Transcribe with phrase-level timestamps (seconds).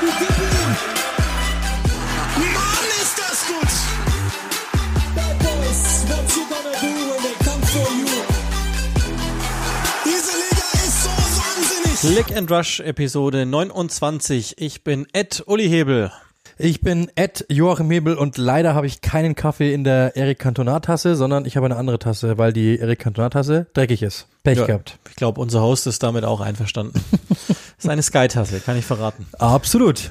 [0.00, 0.06] Mann,
[3.02, 3.72] ist das gut.
[5.16, 8.06] Bad Boys, what you gonna do when they come for you?
[10.04, 11.98] Diese Liga ist so wahnsinnig.
[12.26, 14.54] Click and Rush Episode 29.
[14.58, 16.12] Ich bin Ed Uli Hebel.
[16.60, 20.78] Ich bin Ed Joachim Hebel und leider habe ich keinen Kaffee in der Eric Cantona
[20.80, 24.26] Tasse, sondern ich habe eine andere Tasse, weil die Eric Cantona Tasse dreckig ist.
[24.44, 24.98] Pech Ja, gehabt.
[25.08, 27.00] Ich glaube, unser Host ist damit auch einverstanden.
[27.84, 29.26] ist eine Sky-Tasse, kann ich verraten.
[29.38, 30.10] Absolut.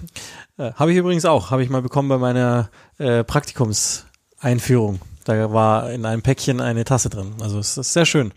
[0.57, 4.99] Äh, habe ich übrigens auch, habe ich mal bekommen bei meiner äh, Praktikumseinführung.
[5.25, 7.33] Da war in einem Päckchen eine Tasse drin.
[7.41, 8.31] Also es ist sehr schön.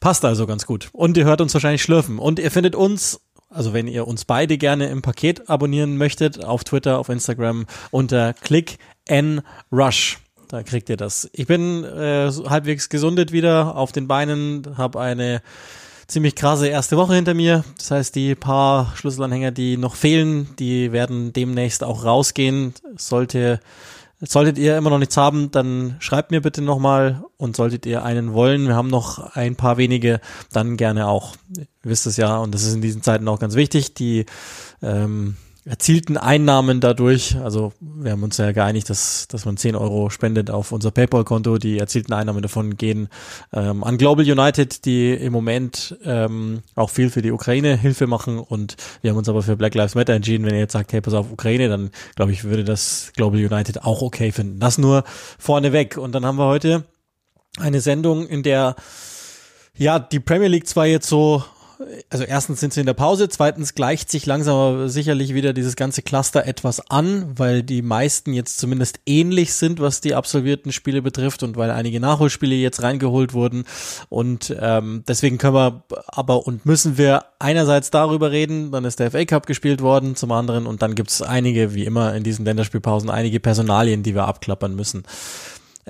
[0.00, 0.88] Passt also ganz gut.
[0.92, 2.18] Und ihr hört uns wahrscheinlich schlürfen.
[2.18, 6.64] Und ihr findet uns, also wenn ihr uns beide gerne im Paket abonnieren möchtet, auf
[6.64, 10.18] Twitter, auf Instagram unter Click N Rush.
[10.48, 11.28] Da kriegt ihr das.
[11.32, 15.42] Ich bin äh, halbwegs gesundet wieder auf den Beinen, habe eine
[16.08, 17.64] ziemlich krasse erste Woche hinter mir.
[17.76, 22.72] Das heißt, die paar Schlüsselanhänger, die noch fehlen, die werden demnächst auch rausgehen.
[22.96, 23.60] Sollte,
[24.18, 28.32] solltet ihr immer noch nichts haben, dann schreibt mir bitte nochmal und solltet ihr einen
[28.32, 31.36] wollen, wir haben noch ein paar wenige, dann gerne auch.
[31.56, 34.24] Ihr wisst es ja und das ist in diesen Zeiten auch ganz wichtig, die
[34.82, 35.36] ähm,
[35.68, 40.50] erzielten Einnahmen dadurch, also wir haben uns ja geeinigt, dass, dass man 10 Euro spendet
[40.50, 43.08] auf unser PayPal-Konto, die erzielten Einnahmen davon gehen
[43.52, 48.38] ähm, an Global United, die im Moment ähm, auch viel für die Ukraine Hilfe machen.
[48.38, 51.02] Und wir haben uns aber für Black Lives Matter entschieden, wenn ihr jetzt sagt, hey,
[51.02, 54.60] pass auf Ukraine, dann glaube ich, würde das Global United auch okay finden.
[54.60, 55.04] Das nur
[55.38, 55.98] vorneweg.
[55.98, 56.84] Und dann haben wir heute
[57.58, 58.74] eine Sendung, in der
[59.76, 61.44] ja, die Premier League zwar jetzt so,
[62.10, 65.76] also erstens sind sie in der Pause, zweitens gleicht sich langsam aber sicherlich wieder dieses
[65.76, 71.02] ganze Cluster etwas an, weil die meisten jetzt zumindest ähnlich sind, was die absolvierten Spiele
[71.02, 73.64] betrifft und weil einige Nachholspiele jetzt reingeholt wurden
[74.08, 79.10] und ähm, deswegen können wir aber und müssen wir einerseits darüber reden, dann ist der
[79.10, 82.44] FA Cup gespielt worden, zum anderen und dann gibt es einige, wie immer in diesen
[82.44, 85.04] Länderspielpausen, einige Personalien, die wir abklappern müssen.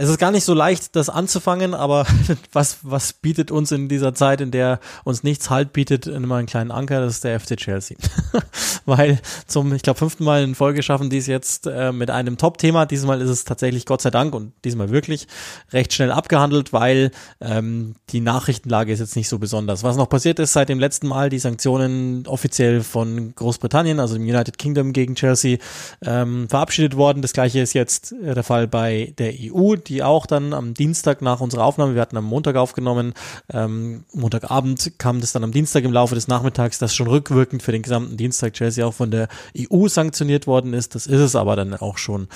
[0.00, 2.06] Es ist gar nicht so leicht, das anzufangen, aber
[2.52, 6.46] was, was bietet uns in dieser Zeit, in der uns nichts Halt bietet, immer einen
[6.46, 7.96] kleinen Anker, das ist der FC Chelsea.
[8.86, 12.38] Weil zum, ich glaube, fünften Mal in Folge schaffen die es jetzt äh, mit einem
[12.38, 12.86] Top-Thema.
[12.86, 15.26] Diesmal ist es tatsächlich Gott sei Dank und diesmal wirklich
[15.72, 17.10] recht schnell abgehandelt, weil
[17.40, 19.82] ähm, die Nachrichtenlage ist jetzt nicht so besonders.
[19.82, 24.22] Was noch passiert ist seit dem letzten Mal, die Sanktionen offiziell von Großbritannien, also dem
[24.22, 25.58] United Kingdom gegen Chelsea,
[26.02, 27.20] ähm, verabschiedet worden.
[27.20, 31.22] Das gleiche ist jetzt äh, der Fall bei der EU die auch dann am Dienstag
[31.22, 33.14] nach unserer Aufnahme, wir hatten am Montag aufgenommen,
[33.52, 37.72] ähm, Montagabend kam das dann am Dienstag im Laufe des Nachmittags, das schon rückwirkend für
[37.72, 39.28] den gesamten Dienstag Chelsea auch von der
[39.58, 40.94] EU sanktioniert worden ist.
[40.94, 42.28] Das ist es aber dann auch schon.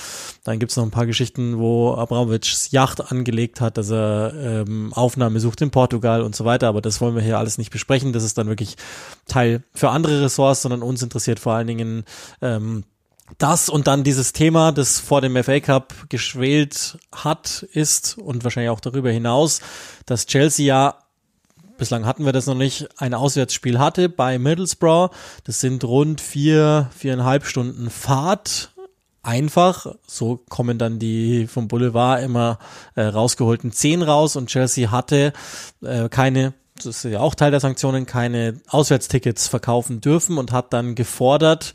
[0.43, 5.39] Dann gibt's noch ein paar Geschichten, wo Abramovics Yacht angelegt hat, dass er ähm, Aufnahme
[5.39, 8.13] sucht in Portugal und so weiter, aber das wollen wir hier alles nicht besprechen.
[8.13, 8.75] Das ist dann wirklich
[9.27, 12.03] Teil für andere Ressorts, sondern uns interessiert vor allen Dingen
[12.41, 12.83] ähm,
[13.37, 18.69] das und dann dieses Thema, das vor dem FA Cup geschwelt hat, ist und wahrscheinlich
[18.69, 19.61] auch darüber hinaus,
[20.05, 20.95] dass Chelsea ja
[21.77, 25.09] bislang hatten wir das noch nicht, ein Auswärtsspiel hatte bei Middlesbrough.
[25.43, 28.71] Das sind rund vier, viereinhalb Stunden Fahrt.
[29.21, 32.59] Einfach, so kommen dann die vom Boulevard immer
[32.95, 35.33] äh, rausgeholten zehn raus und Chelsea hatte
[35.81, 40.73] äh, keine das ist ja auch Teil der Sanktionen, keine Auswärtstickets verkaufen dürfen und hat
[40.73, 41.73] dann gefordert,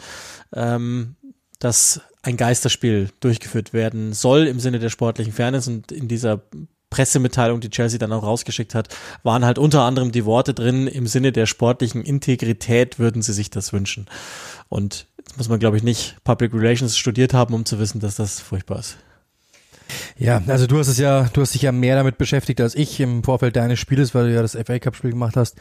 [0.52, 1.16] ähm,
[1.58, 6.42] dass ein Geisterspiel durchgeführt werden soll im Sinne der sportlichen Fairness und in dieser
[6.90, 11.06] Pressemitteilung, die Chelsea dann auch rausgeschickt hat, waren halt unter anderem die Worte drin, im
[11.06, 14.06] Sinne der sportlichen Integrität würden sie sich das wünschen.
[14.68, 18.16] Und jetzt muss man, glaube ich, nicht Public Relations studiert haben, um zu wissen, dass
[18.16, 18.96] das furchtbar ist.
[20.16, 22.98] Ja, also du hast es ja, du hast dich ja mehr damit beschäftigt als ich
[23.00, 25.56] im Vorfeld deines Spieles, weil du ja das FA Cup Spiel gemacht hast.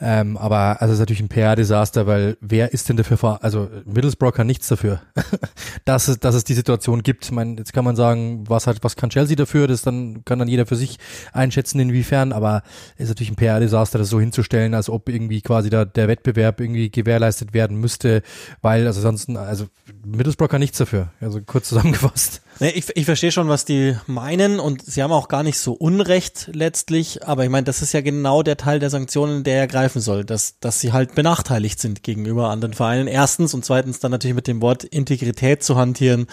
[0.00, 4.34] Ähm, aber also es ist natürlich ein PR-Desaster, weil wer ist denn dafür, also Middlesbrough
[4.34, 5.00] kann nichts dafür,
[5.84, 7.24] dass es, dass es die Situation gibt.
[7.24, 9.66] Ich meine, jetzt kann man sagen, was hat, was kann Chelsea dafür?
[9.66, 10.98] Das dann kann dann jeder für sich
[11.32, 12.32] einschätzen, inwiefern.
[12.32, 12.62] Aber
[12.96, 16.60] es ist natürlich ein PR-Desaster, das so hinzustellen, als ob irgendwie quasi da der Wettbewerb
[16.60, 18.22] irgendwie gewährleistet werden müsste,
[18.62, 19.66] weil also ansonsten, also
[20.04, 21.10] Middlesbrough kann nichts dafür.
[21.20, 22.42] Also kurz zusammengefasst.
[22.60, 25.72] Nee, ich, ich verstehe schon, was die meinen und sie haben auch gar nicht so
[25.72, 29.66] Unrecht letztlich, aber ich meine, das ist ja genau der Teil der Sanktionen, der ja
[29.66, 33.06] greifen soll, dass, dass sie halt benachteiligt sind gegenüber anderen Vereinen.
[33.06, 36.26] Erstens und zweitens dann natürlich mit dem Wort Integrität zu hantieren,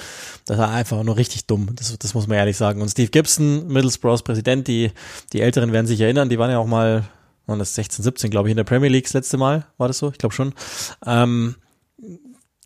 [0.45, 2.81] das ist einfach nur richtig dumm, das, das muss man ehrlich sagen.
[2.81, 4.91] Und Steve Gibson, Middlesbroughs Präsident, die,
[5.33, 7.03] die Älteren werden sich erinnern, die waren ja auch mal,
[7.45, 9.97] waren das 16, 17, glaube ich, in der Premier League das letzte Mal, war das
[9.97, 10.09] so?
[10.09, 10.53] Ich glaube schon.
[11.05, 11.55] Ähm,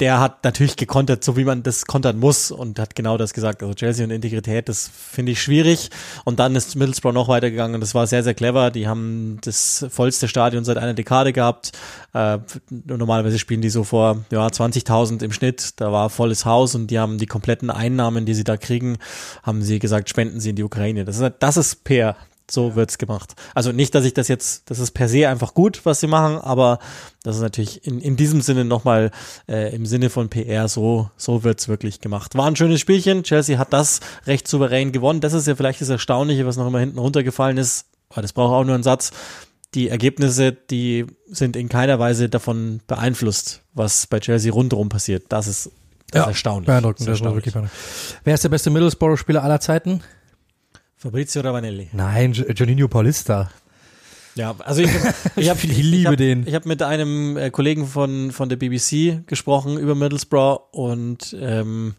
[0.01, 3.63] der hat natürlich gekontert, so wie man das kontern muss und hat genau das gesagt.
[3.63, 5.89] Also Chelsea und Integrität, das finde ich schwierig.
[6.25, 8.71] Und dann ist Middlesbrough noch weitergegangen und das war sehr, sehr clever.
[8.71, 11.71] Die haben das vollste Stadion seit einer Dekade gehabt.
[12.13, 12.39] Äh,
[12.69, 15.79] normalerweise spielen die so vor ja, 20.000 im Schnitt.
[15.79, 18.97] Da war volles Haus und die haben die kompletten Einnahmen, die sie da kriegen,
[19.43, 21.05] haben sie gesagt, spenden sie in die Ukraine.
[21.05, 22.17] Das ist, das ist PR.
[22.49, 23.33] So wird's gemacht.
[23.55, 26.37] Also nicht, dass ich das jetzt, das ist per se einfach gut, was sie machen,
[26.37, 26.79] aber
[27.23, 29.09] das ist natürlich in, in diesem Sinne nochmal
[29.47, 32.35] äh, im Sinne von PR, so, so wird's wirklich gemacht.
[32.35, 33.23] War ein schönes Spielchen.
[33.23, 35.21] Chelsea hat das recht souverän gewonnen.
[35.21, 37.85] Das ist ja vielleicht das Erstaunliche, was noch immer hinten runtergefallen ist.
[38.09, 39.11] Aber das braucht auch nur einen Satz.
[39.73, 45.25] Die Ergebnisse, die sind in keiner Weise davon beeinflusst, was bei Chelsea rundherum passiert.
[45.29, 45.71] Das ist,
[46.11, 46.67] das ist erstaunlich.
[46.67, 47.45] Beeindruckend, Das ist das war erstaunlich.
[47.45, 48.21] wirklich beeindruckend.
[48.23, 50.01] Wer ist der beste Middlesbrough-Spieler aller Zeiten?
[50.97, 51.89] Fabrizio Ravanelli.
[51.93, 53.51] Nein, Gi- Juninho Paulista.
[54.35, 54.89] Ja, also ich,
[55.35, 56.47] ich habe Ich liebe ich hab, den.
[56.47, 61.95] Ich habe mit einem äh, Kollegen von von der BBC gesprochen über Middlesbrough und ähm,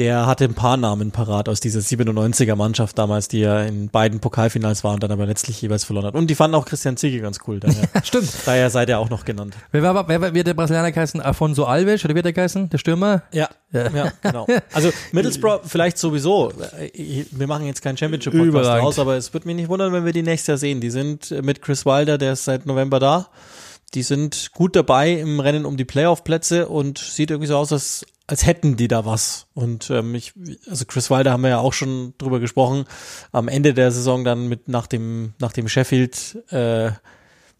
[0.00, 4.18] der hatte ein paar Namen parat aus dieser 97er Mannschaft damals, die ja in beiden
[4.18, 6.14] Pokalfinals war und dann aber letztlich jeweils verloren hat.
[6.14, 7.60] Und die fanden auch Christian Ziege ganz cool.
[7.60, 8.30] Daher, Stimmt.
[8.46, 9.54] daher seid ihr auch noch genannt.
[9.72, 11.20] Wer, war, wer, wer wird der Brasilianer geheißen?
[11.20, 12.70] Afonso Alves oder wird der geheißen?
[12.70, 13.22] Der Stürmer?
[13.32, 14.46] Ja, ja, genau.
[14.72, 16.50] Also Middlesbrough vielleicht sowieso.
[16.78, 20.12] Äh, Wir machen jetzt keinen Championship-Podcast raus, aber es wird mich nicht wundern, wenn wir
[20.12, 20.80] die nächstes Jahr sehen.
[20.80, 23.28] Die sind mit Chris Wilder, der ist seit November da.
[23.92, 28.06] Die sind gut dabei im Rennen um die Playoff-Plätze und sieht irgendwie so aus, als,
[28.30, 29.48] als hätten die da was.
[29.54, 30.34] Und ähm, ich,
[30.68, 32.84] also Chris Wilder haben wir ja auch schon drüber gesprochen.
[33.32, 36.92] Am Ende der Saison dann mit nach dem nach dem Sheffield äh,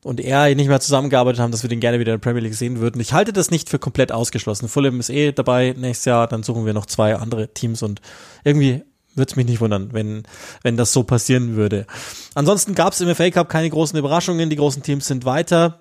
[0.04, 2.54] und er nicht mehr zusammengearbeitet haben, dass wir den gerne wieder in der Premier League
[2.54, 3.00] sehen würden.
[3.00, 4.68] Ich halte das nicht für komplett ausgeschlossen.
[4.68, 8.00] Fulham ist eh dabei nächstes Jahr, dann suchen wir noch zwei andere Teams und
[8.44, 8.82] irgendwie
[9.16, 10.22] würde es mich nicht wundern, wenn,
[10.62, 11.84] wenn das so passieren würde.
[12.34, 15.80] Ansonsten gab es im FA Cup keine großen Überraschungen, die großen Teams sind weiter.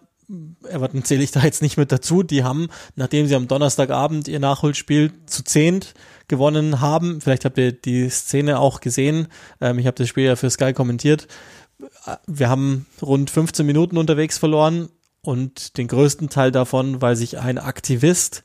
[0.67, 2.23] Everton zähle ich da jetzt nicht mit dazu.
[2.23, 5.93] Die haben, nachdem sie am Donnerstagabend ihr Nachholspiel zu zehnt
[6.27, 9.27] gewonnen haben, vielleicht habt ihr die Szene auch gesehen,
[9.61, 11.27] ähm, ich habe das Spiel ja für Sky kommentiert,
[12.27, 14.89] wir haben rund 15 Minuten unterwegs verloren
[15.21, 18.43] und den größten Teil davon, weil sich ein Aktivist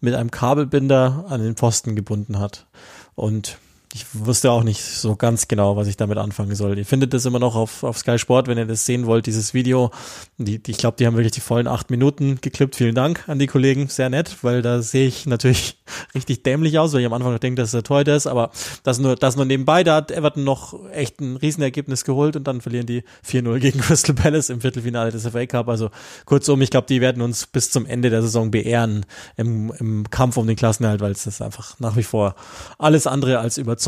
[0.00, 2.66] mit einem Kabelbinder an den Pfosten gebunden hat.
[3.14, 3.58] Und
[3.96, 6.76] ich wusste auch nicht so ganz genau, was ich damit anfangen soll.
[6.76, 9.54] Ihr findet das immer noch auf, auf Sky Sport, wenn ihr das sehen wollt, dieses
[9.54, 9.90] Video.
[10.36, 12.76] Die, die, ich glaube, die haben wirklich die vollen acht Minuten geklippt.
[12.76, 15.78] Vielen Dank an die Kollegen, sehr nett, weil da sehe ich natürlich
[16.14, 18.50] richtig dämlich aus, weil ich am Anfang noch denke, dass er Torhüter ist, aber
[18.82, 22.60] das nur, das nur nebenbei, da hat Everton noch echt ein Riesenergebnis geholt und dann
[22.60, 25.70] verlieren die 4-0 gegen Crystal Palace im Viertelfinale des FA Cup.
[25.70, 25.88] Also
[26.26, 29.06] kurzum, ich glaube, die werden uns bis zum Ende der Saison beehren
[29.38, 32.34] im, im Kampf um den Klassenerhalt, weil es ist einfach nach wie vor
[32.76, 33.85] alles andere als überzeugend.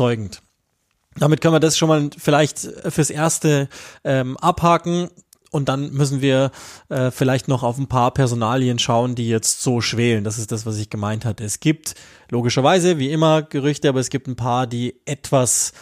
[1.17, 3.67] Damit können wir das schon mal vielleicht fürs Erste
[4.03, 5.09] ähm, abhaken.
[5.51, 6.51] Und dann müssen wir
[6.89, 10.23] äh, vielleicht noch auf ein paar Personalien schauen, die jetzt so schwelen.
[10.23, 11.43] Das ist das, was ich gemeint hatte.
[11.43, 11.95] Es gibt
[12.29, 15.73] logischerweise, wie immer, Gerüchte, aber es gibt ein paar, die etwas,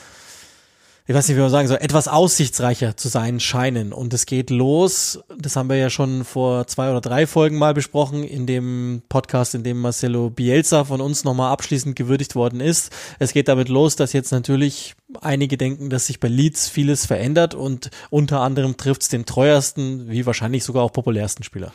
[1.10, 3.94] ich weiß nicht, wie man sagen soll, etwas aussichtsreicher zu sein scheinen.
[3.94, 7.74] Und es geht los, das haben wir ja schon vor zwei oder drei Folgen mal
[7.74, 12.92] besprochen, in dem Podcast, in dem Marcelo Bielsa von uns nochmal abschließend gewürdigt worden ist.
[13.20, 17.56] Es geht damit los, dass jetzt natürlich einige denken, dass sich bei Leeds vieles verändert
[17.56, 21.72] und unter anderem trifft es den treuersten, wie wahrscheinlich sogar auch populärsten Spieler.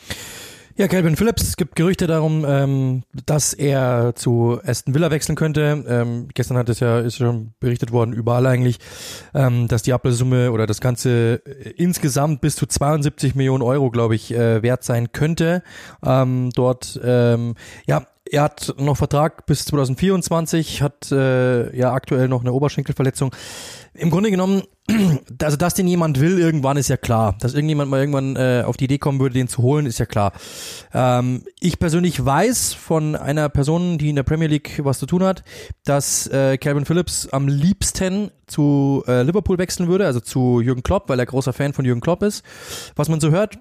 [0.77, 5.85] Ja, Calvin Phillips, es gibt Gerüchte darum, ähm, dass er zu Aston Villa wechseln könnte.
[5.87, 8.79] Ähm, gestern hat es ja, ist schon berichtet worden, überall eigentlich,
[9.35, 14.15] ähm, dass die Ablösesumme oder das Ganze äh, insgesamt bis zu 72 Millionen Euro, glaube
[14.15, 15.63] ich, äh, wert sein könnte.
[16.03, 17.55] Ähm, dort, ähm,
[17.87, 23.35] ja, er hat noch Vertrag bis 2024, hat äh, ja aktuell noch eine Oberschenkelverletzung.
[23.93, 24.63] Im Grunde genommen,
[25.43, 27.37] also dass den jemand will, irgendwann ist ja klar.
[27.41, 30.07] Dass irgendjemand mal irgendwann äh, auf die Idee kommen würde, den zu holen, ist ja
[30.07, 30.33] klar.
[30.95, 35.23] Ähm, ich persönlich weiß von einer Person, die in der Premier League was zu tun
[35.25, 35.45] hat,
[35.85, 41.11] dass äh, Calvin Phillips am liebsten zu äh, Liverpool wechseln würde, also zu Jürgen Klopp,
[41.11, 42.43] weil er großer Fan von Jürgen Klopp ist.
[42.97, 43.59] Was man so hört,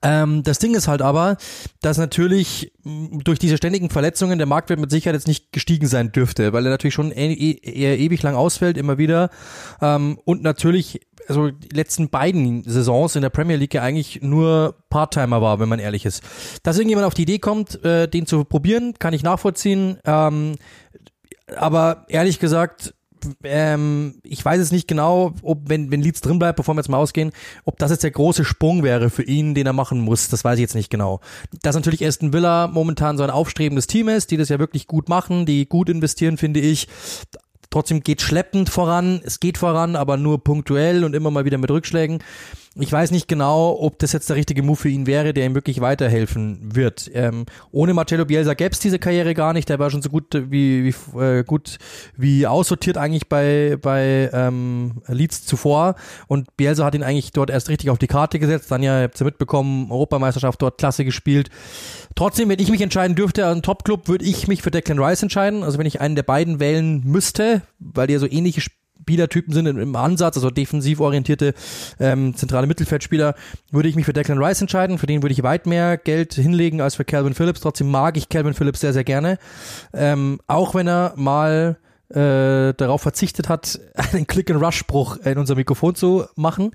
[0.00, 1.36] ähm, das Ding ist halt aber,
[1.80, 6.12] dass natürlich mh, durch diese ständigen Verletzungen der Marktwert mit Sicherheit jetzt nicht gestiegen sein
[6.12, 9.30] dürfte, weil er natürlich schon e e eher ewig lang ausfällt, immer wieder.
[9.80, 14.76] Ähm, und natürlich, also die letzten beiden Saisons in der Premier League ja eigentlich nur
[14.88, 16.22] Part-Timer war, wenn man ehrlich ist.
[16.62, 19.98] Dass irgendjemand auf die Idee kommt, äh, den zu probieren, kann ich nachvollziehen.
[20.04, 20.54] Ähm,
[21.56, 22.94] aber ehrlich gesagt,
[23.44, 26.88] ähm, ich weiß es nicht genau, ob wenn, wenn Leeds drin bleibt, bevor wir jetzt
[26.88, 27.32] mal ausgehen,
[27.64, 30.28] ob das jetzt der große Sprung wäre für ihn, den er machen muss.
[30.28, 31.20] Das weiß ich jetzt nicht genau.
[31.62, 35.08] Dass natürlich Aston Villa momentan so ein aufstrebendes Team ist, die das ja wirklich gut
[35.08, 36.88] machen, die gut investieren, finde ich.
[37.70, 39.22] Trotzdem geht schleppend voran.
[39.24, 42.22] Es geht voran, aber nur punktuell und immer mal wieder mit Rückschlägen.
[42.74, 45.54] Ich weiß nicht genau, ob das jetzt der richtige Move für ihn wäre, der ihm
[45.54, 47.10] wirklich weiterhelfen wird.
[47.12, 49.68] Ähm, ohne Marcelo Bielsa gäbe es diese Karriere gar nicht.
[49.68, 51.78] Der war schon so gut wie, wie äh, gut
[52.16, 55.96] wie aussortiert eigentlich bei bei ähm, Leeds zuvor
[56.28, 58.70] und Bielsa hat ihn eigentlich dort erst richtig auf die Karte gesetzt.
[58.70, 61.50] Dann ja, habt ihr mitbekommen, Europameisterschaft dort klasse gespielt.
[62.14, 65.62] Trotzdem, wenn ich mich entscheiden dürfte, einen Top-Club, würde ich mich für Declan Rice entscheiden.
[65.62, 68.62] Also wenn ich einen der beiden wählen müsste, weil die ja so ähnliche
[69.02, 71.54] Spielertypen sind im Ansatz, also defensiv orientierte
[71.98, 73.34] ähm, zentrale Mittelfeldspieler,
[73.70, 74.98] würde ich mich für Declan Rice entscheiden.
[74.98, 77.60] Für den würde ich weit mehr Geld hinlegen als für Calvin Phillips.
[77.60, 79.38] Trotzdem mag ich Calvin Phillips sehr, sehr gerne.
[79.92, 81.78] Ähm, auch wenn er mal
[82.10, 83.80] äh, darauf verzichtet hat,
[84.12, 86.70] einen Click-and-Rush-Spruch in unser Mikrofon zu machen.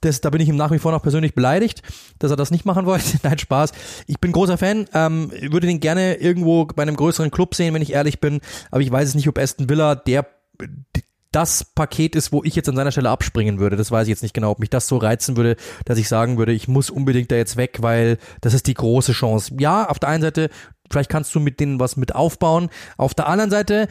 [0.00, 1.82] Das, da bin ich ihm nach wie vor noch persönlich beleidigt,
[2.18, 3.04] dass er das nicht machen wollte.
[3.22, 3.72] Nein, Spaß.
[4.06, 7.82] Ich bin großer Fan, ähm, würde den gerne irgendwo bei einem größeren Club sehen, wenn
[7.82, 10.26] ich ehrlich bin, aber ich weiß es nicht, ob Aston Villa der
[11.32, 13.76] das Paket ist, wo ich jetzt an seiner Stelle abspringen würde.
[13.76, 16.38] Das weiß ich jetzt nicht genau, ob mich das so reizen würde, dass ich sagen
[16.38, 19.54] würde, ich muss unbedingt da jetzt weg, weil das ist die große Chance.
[19.58, 20.50] Ja, auf der einen Seite,
[20.90, 22.68] vielleicht kannst du mit denen was mit aufbauen.
[22.96, 23.88] Auf der anderen Seite,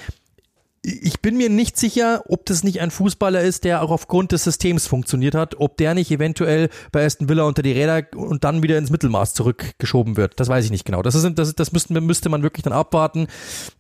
[0.84, 4.44] ich bin mir nicht sicher, ob das nicht ein Fußballer ist, der auch aufgrund des
[4.44, 8.64] Systems funktioniert hat, ob der nicht eventuell bei Aston Villa unter die Räder und dann
[8.64, 10.40] wieder ins Mittelmaß zurückgeschoben wird.
[10.40, 11.04] Das weiß ich nicht genau.
[11.04, 13.28] Das, ist, das, das müssten, müsste man wirklich dann abwarten.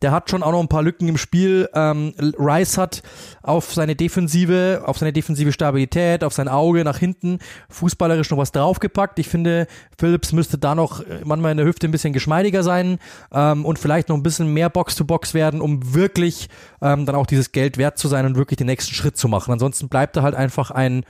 [0.03, 1.67] Der hat schon auch noch ein paar Lücken im Spiel.
[1.73, 3.01] Ähm, Rice hat
[3.41, 7.39] auf seine Defensive, auf seine defensive Stabilität, auf sein Auge nach hinten
[7.69, 9.17] fußballerisch noch was draufgepackt.
[9.17, 9.65] Ich finde,
[9.97, 12.99] Phillips müsste da noch manchmal in der Hüfte ein bisschen geschmeidiger sein
[13.33, 16.47] ähm, und vielleicht noch ein bisschen mehr Box-to-Box -Box werden, um wirklich
[16.93, 19.51] ähm, dann auch dieses Geld wert zu sein und wirklich den nächsten Schritt zu machen.
[19.51, 21.05] Ansonsten bleibt er halt einfach ein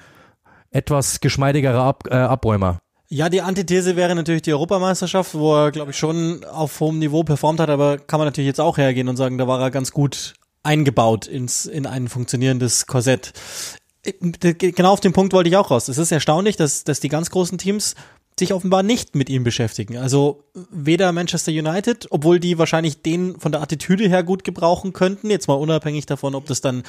[0.72, 2.80] etwas geschmeidigerer Ab äh, Abräumer.
[3.10, 7.24] Ja, die Antithese wäre natürlich die Europameisterschaft, wo er, glaube ich, schon auf hohem Niveau
[7.24, 9.92] performt hat, aber kann man natürlich jetzt auch hergehen und sagen, da war er ganz
[9.92, 10.34] gut
[10.64, 13.34] eingebaut ins, in ein funktionierendes Korsett.
[14.04, 14.14] Äh,
[14.54, 15.90] genau auf den Punkt wollte ich auch raus.
[15.90, 17.96] Es ist erstaunlich, dass, dass die ganz großen Teams
[18.42, 19.98] sich offenbar nicht mit ihm beschäftigen.
[19.98, 25.30] Also weder Manchester United, obwohl die wahrscheinlich den von der Attitüde her gut gebrauchen könnten,
[25.30, 26.84] jetzt mal unabhängig davon, ob das dann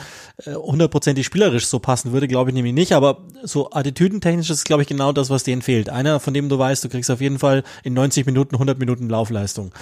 [0.45, 4.65] äh, hundertprozentig äh, spielerisch so passen würde, glaube ich nämlich nicht, aber so attitüdentechnisch ist
[4.65, 5.91] glaube ich genau das, was denen fehlt.
[5.91, 9.09] Einer, von dem du weißt, du kriegst auf jeden Fall in 90 Minuten 100 Minuten
[9.09, 9.73] Laufleistung.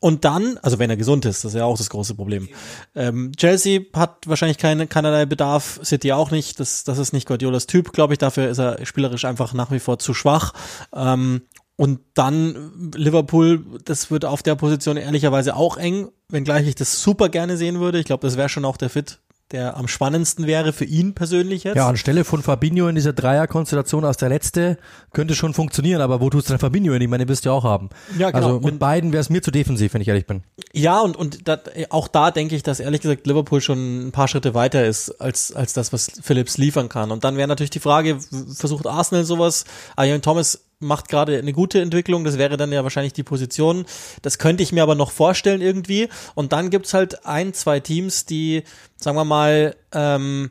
[0.00, 2.48] Und dann, also wenn er gesund ist, das ist ja auch das große Problem.
[2.94, 6.58] Ähm, Chelsea hat wahrscheinlich keine, keinerlei Bedarf, City auch nicht.
[6.58, 8.18] Das, das ist nicht Guardiolas Typ, glaube ich.
[8.18, 10.54] Dafür ist er spielerisch einfach nach wie vor zu schwach.
[10.94, 11.42] Ähm,
[11.76, 17.28] und dann Liverpool, das wird auf der Position ehrlicherweise auch eng, wenngleich ich das super
[17.28, 17.98] gerne sehen würde.
[17.98, 19.18] Ich glaube, das wäre schon auch der Fit
[19.52, 21.76] der am spannendsten wäre für ihn persönlich jetzt.
[21.76, 24.78] Ja, anstelle von Fabinho in dieser Dreierkonstellation als der letzte
[25.12, 27.02] könnte schon funktionieren, aber wo tust du denn Fabinho hin?
[27.02, 27.90] Ich meine, den wirst du ja auch haben.
[28.18, 28.46] Ja, genau.
[28.46, 30.42] Also mit beiden wäre es mir zu defensiv, wenn ich ehrlich bin.
[30.72, 34.28] Ja, und, und dat, auch da denke ich, dass ehrlich gesagt Liverpool schon ein paar
[34.28, 37.10] Schritte weiter ist als, als das, was Phillips liefern kann.
[37.10, 38.18] Und dann wäre natürlich die Frage,
[38.54, 39.64] versucht Arsenal sowas?
[39.98, 43.84] Ian Thomas macht gerade eine gute Entwicklung, das wäre dann ja wahrscheinlich die Position.
[44.22, 46.08] Das könnte ich mir aber noch vorstellen irgendwie.
[46.34, 48.64] Und dann gibt's halt ein, zwei Teams, die,
[48.96, 50.50] sagen wir mal, ähm,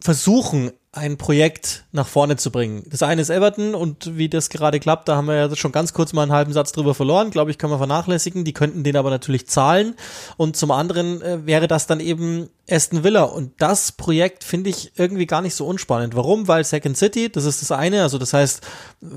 [0.00, 2.82] versuchen, ein Projekt nach vorne zu bringen.
[2.86, 5.94] Das eine ist Everton und wie das gerade klappt, da haben wir ja schon ganz
[5.94, 8.44] kurz mal einen halben Satz drüber verloren, glaube ich, können wir vernachlässigen.
[8.44, 9.94] Die könnten den aber natürlich zahlen
[10.36, 14.92] und zum anderen äh, wäre das dann eben Aston Villa und das Projekt finde ich
[14.96, 16.16] irgendwie gar nicht so unspannend.
[16.16, 16.48] Warum?
[16.48, 18.62] Weil Second City, das ist das eine, also das heißt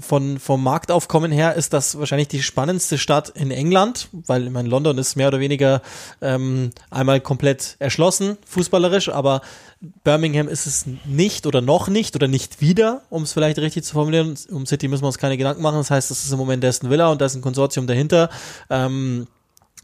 [0.02, 4.70] von vom Marktaufkommen her ist das wahrscheinlich die spannendste Stadt in England, weil ich meine
[4.70, 5.82] London ist mehr oder weniger
[6.22, 9.42] ähm, einmal komplett erschlossen fußballerisch, aber
[10.04, 13.94] Birmingham ist es nicht oder noch nicht oder nicht wieder, um es vielleicht richtig zu
[13.94, 14.36] formulieren.
[14.50, 15.78] Um City müssen wir uns keine Gedanken machen.
[15.78, 18.30] Das heißt, das ist im Moment Aston Villa und da ist ein Konsortium dahinter
[18.70, 19.28] ähm,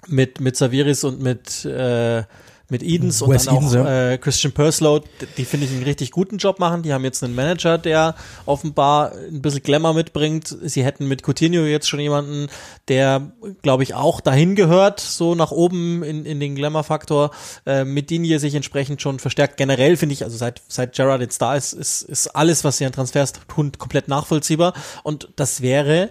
[0.07, 2.23] mit mit Saviris und mit äh,
[2.71, 4.11] mit Edens und dann auch Edens, ja.
[4.11, 5.03] äh, Christian Purslow,
[5.37, 6.83] die finde ich einen richtig guten Job machen.
[6.83, 10.55] Die haben jetzt einen Manager, der offenbar ein bisschen Glamour mitbringt.
[10.61, 12.47] Sie hätten mit Coutinho jetzt schon jemanden,
[12.87, 17.31] der, glaube ich, auch dahin gehört, so nach oben in, in den Glamour-Faktor.
[17.65, 19.57] Äh, mit Digne sich entsprechend schon verstärkt.
[19.57, 22.85] Generell finde ich, also seit, seit Gerard jetzt da ist, ist, ist alles, was sie
[22.85, 24.73] an Transfers tun, komplett nachvollziehbar.
[25.03, 26.09] Und das wäre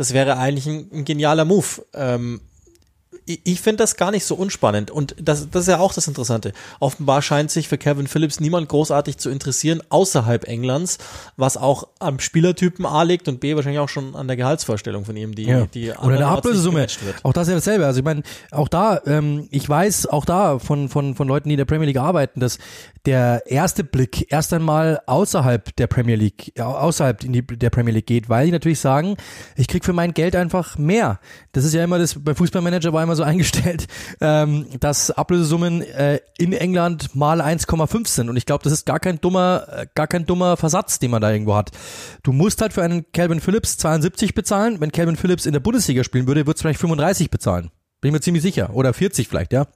[0.00, 1.84] das wäre eigentlich ein, ein genialer Move.
[1.92, 2.40] Ähm,
[3.26, 4.90] ich finde das gar nicht so unspannend.
[4.90, 6.52] Und das, das ist ja auch das Interessante.
[6.78, 10.98] Offenbar scheint sich für Kevin Phillips niemand großartig zu interessieren außerhalb Englands,
[11.36, 15.16] was auch am Spielertypen A liegt und B wahrscheinlich auch schon an der Gehaltsvorstellung von
[15.16, 15.66] ihm, die, ja.
[15.66, 16.86] die Oder der Ablösesumme.
[17.22, 17.86] Auch das ist ja dasselbe.
[17.86, 21.54] Also ich meine, auch da, ähm, ich weiß auch da von, von, von Leuten, die
[21.54, 22.58] in der Premier League arbeiten, dass
[23.06, 28.06] der erste Blick erst einmal außerhalb der Premier League, außerhalb in die, der Premier League
[28.06, 29.16] geht, weil die natürlich sagen,
[29.56, 31.18] ich krieg für mein Geld einfach mehr.
[31.52, 33.86] Das ist ja immer das, beim Fußballmanager war immer einmal so eingestellt,
[34.20, 38.28] ähm, dass Ablösesummen äh, in England mal 1,5 sind.
[38.28, 41.20] Und ich glaube, das ist gar kein dummer, äh, gar kein dummer Versatz, den man
[41.20, 41.70] da irgendwo hat.
[42.22, 44.80] Du musst halt für einen Calvin Phillips 72 bezahlen.
[44.80, 47.70] Wenn Calvin Phillips in der Bundesliga spielen würde, würdest du vielleicht 35 bezahlen.
[48.00, 48.70] Bin ich mir ziemlich sicher.
[48.74, 49.66] Oder 40 vielleicht, ja.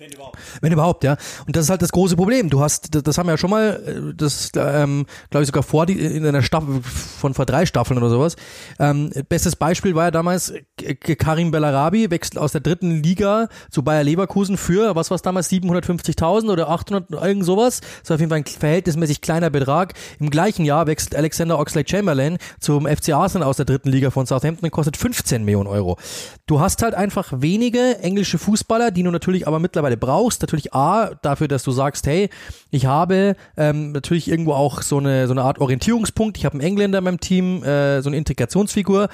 [0.00, 0.38] Wenn überhaupt.
[0.62, 1.18] Wenn überhaupt, ja.
[1.46, 2.48] Und das ist halt das große Problem.
[2.48, 5.62] Du hast, das, das haben wir ja schon mal, äh, das ähm, glaube ich sogar
[5.62, 8.36] vor die, in einer Staffel von vor drei Staffeln oder sowas.
[8.78, 10.54] Ähm, bestes Beispiel war ja damals
[11.18, 15.50] Karim Bellarabi wechselt aus der dritten Liga zu Bayer Leverkusen für was war es damals
[15.50, 17.82] 750.000 oder 800 irgend sowas.
[18.00, 19.92] Das war auf jeden Fall ein verhältnismäßig kleiner Betrag.
[20.18, 24.64] Im gleichen Jahr wechselt Alexander Oxlade-Chamberlain zum FC Arsenal aus der dritten Liga von Southampton
[24.64, 25.98] und kostet 15 Millionen Euro.
[26.46, 30.42] Du hast halt einfach wenige englische Fußballer, die du natürlich aber mittlerweile brauchst.
[30.42, 32.30] Natürlich A, dafür, dass du sagst, hey,
[32.70, 36.36] ich habe ähm, natürlich irgendwo auch so eine, so eine Art Orientierungspunkt.
[36.38, 39.08] Ich habe einen Engländer in meinem Team, äh, so eine Integrationsfigur.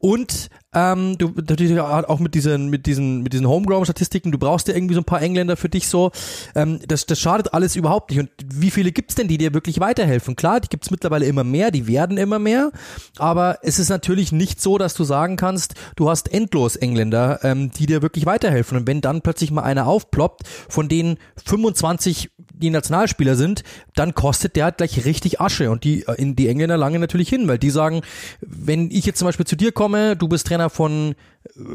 [0.00, 4.74] Und ähm, du natürlich auch mit diesen, mit diesen, mit diesen Homegrown-Statistiken, du brauchst ja
[4.74, 6.10] irgendwie so ein paar Engländer für dich so.
[6.54, 8.20] Ähm, das, das schadet alles überhaupt nicht.
[8.20, 10.36] Und wie viele gibt's denn, die dir wirklich weiterhelfen?
[10.36, 12.70] Klar, die gibt's mittlerweile immer mehr, die werden immer mehr,
[13.18, 17.70] aber es ist natürlich nicht so, dass du sagen kannst, du hast endlos Engländer, ähm,
[17.70, 18.78] die dir wirklich weiterhelfen.
[18.78, 22.30] Und wenn dann plötzlich mal einer aufploppt, von denen 25
[22.60, 23.64] die Nationalspieler sind,
[23.94, 25.70] dann kostet der halt gleich richtig Asche.
[25.70, 28.02] Und die, äh, in die Engländer lange natürlich hin, weil die sagen,
[28.40, 31.14] wenn ich jetzt zum Beispiel zu dir komme, du bist Trainer von,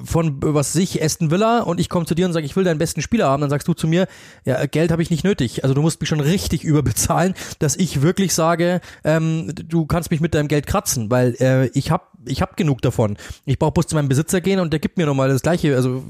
[0.03, 2.63] von was weiß ich, Aston Villa und ich komme zu dir und sage, ich will
[2.63, 4.07] deinen besten Spieler haben, dann sagst du zu mir,
[4.45, 5.63] ja, Geld habe ich nicht nötig.
[5.63, 10.21] Also du musst mich schon richtig überbezahlen, dass ich wirklich sage, ähm, du kannst mich
[10.21, 13.17] mit deinem Geld kratzen, weil äh, ich habe ich hab genug davon.
[13.45, 15.75] Ich brauche bloß zu meinem Besitzer gehen und der gibt mir nochmal das Gleiche.
[15.75, 16.03] Also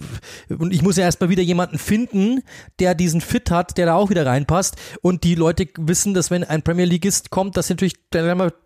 [0.49, 2.41] und ich muss ja erstmal wieder jemanden finden,
[2.79, 4.75] der diesen Fit hat, der da auch wieder reinpasst.
[5.01, 7.95] Und die Leute wissen, dass wenn ein Premier Leagueist kommt, dass sie natürlich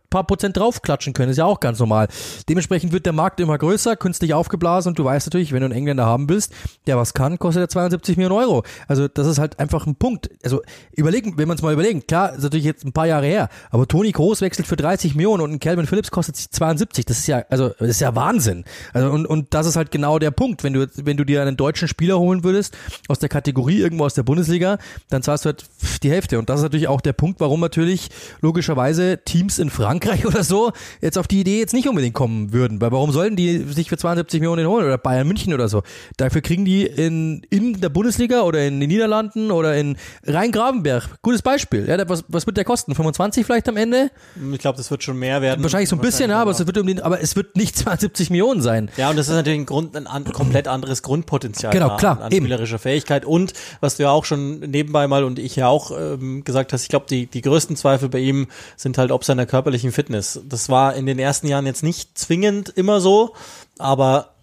[0.10, 1.32] paar Prozent draufklatschen können.
[1.32, 2.08] Ist ja auch ganz normal.
[2.48, 5.76] Dementsprechend wird der Markt immer größer, künstlich aufgeblasen und du weißt natürlich, wenn du einen
[5.76, 6.52] Engländer haben willst,
[6.88, 8.64] der was kann, kostet er 72 Millionen Euro.
[8.88, 10.30] Also das ist halt einfach ein Punkt.
[10.44, 10.62] Also
[10.96, 13.88] überlegen, wenn man es mal überlegen, klar, ist natürlich jetzt ein paar Jahre her, aber
[13.88, 17.06] Toni Kroos wechselt für 30 Millionen und ein Calvin Phillips kostet 72.
[17.06, 18.66] Das ist ja, also das ist ja Wahnsinn.
[18.94, 20.64] Also und, und das ist halt genau der Punkt.
[20.64, 22.76] Wenn du, wenn du dir einen deutschen Spieler holen würdest,
[23.08, 25.66] aus der Kategorie irgendwo aus der Bundesliga, dann zahlst du halt
[26.04, 26.40] die Hälfte.
[26.40, 28.10] Und das ist natürlich auch der Punkt, warum natürlich
[28.42, 32.82] logischerweise Teams in Frankreich oder so jetzt auf die Idee jetzt nicht unbedingt kommen würden.
[32.82, 35.84] Weil warum sollten die sich für 72 Millionen holen oder Bayern München oder so?
[36.18, 41.22] Dafür kriegen die in, in der Bundesliga oder in den Niederlanden oder in Rhein-Gravenberg.
[41.22, 41.88] Gutes Beispiel.
[41.88, 42.96] Ja, was, was wird der kosten?
[42.96, 44.12] 25 vielleicht am Ende?
[44.52, 45.62] Ich glaube, das wird schon mehr werden.
[45.64, 48.30] Wahrscheinlich so ein bisschen, ja, aber es wird um den, aber es wird nicht 72
[48.30, 48.90] Millionen sein.
[48.98, 52.32] Ja, und das ist natürlich ein, Grund, ein an, komplett anderes Grundpotenzial Genau, klar, an,
[52.32, 53.26] spielerischer Fähigkeit.
[53.26, 56.84] Und was du ja auch schon nebenbei mal und ich ja auch ähm, gesagt hast,
[56.84, 60.40] ich glaube, die, die größten Zweifel bei ihm sind halt ob seiner körperlichen Fitness.
[60.48, 63.34] Das war in den ersten Jahren jetzt nicht zwingend immer so,
[63.78, 64.34] aber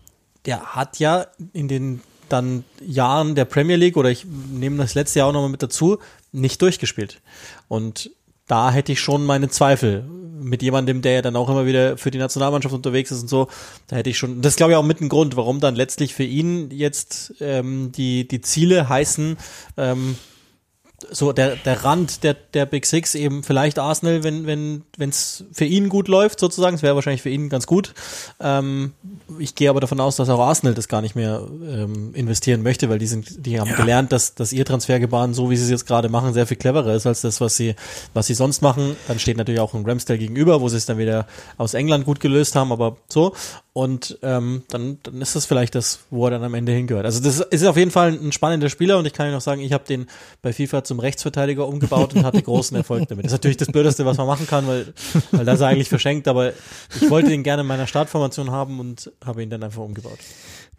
[0.44, 5.20] der hat ja in den dann Jahren der Premier League oder ich nehme das letzte
[5.20, 5.98] Jahr auch nochmal mit dazu,
[6.32, 7.20] nicht durchgespielt.
[7.68, 8.10] Und
[8.46, 10.04] da hätte ich schon meine Zweifel
[10.40, 13.48] mit jemandem, der ja dann auch immer wieder für die Nationalmannschaft unterwegs ist und so.
[13.88, 16.14] Da hätte ich schon, das ist glaube ich auch mit ein Grund, warum dann letztlich
[16.14, 19.36] für ihn jetzt ähm, die, die Ziele heißen,
[19.76, 20.16] ähm,
[21.10, 25.44] so der, der Rand der, der Big Six eben vielleicht Arsenal, wenn wenn wenn es
[25.52, 27.94] für ihn gut läuft sozusagen, es wäre wahrscheinlich für ihn ganz gut.
[28.40, 28.92] Ähm,
[29.38, 32.88] ich gehe aber davon aus, dass auch Arsenal das gar nicht mehr ähm, investieren möchte,
[32.88, 35.86] weil die sind, die haben gelernt, dass dass ihr Transfergebaren, so wie sie es jetzt
[35.86, 37.74] gerade machen, sehr viel cleverer ist als das, was sie
[38.14, 38.96] was sie sonst machen.
[39.08, 42.20] Dann steht natürlich auch ein Ramsdale gegenüber, wo sie es dann wieder aus England gut
[42.20, 43.34] gelöst haben, aber so
[43.72, 47.04] und ähm, dann dann ist das vielleicht das, wo er dann am Ende hingehört.
[47.04, 49.60] Also das ist auf jeden Fall ein spannender Spieler und ich kann Ihnen noch sagen,
[49.60, 50.06] ich habe den
[50.40, 53.24] bei FIFA zum Rechtsverteidiger umgebaut und hatte großen Erfolg damit.
[53.24, 54.92] Das ist natürlich das Blödeste, was man machen kann, weil,
[55.32, 56.52] weil das ist eigentlich verschenkt, aber
[57.00, 60.18] ich wollte ihn gerne in meiner Startformation haben und habe ihn dann einfach umgebaut.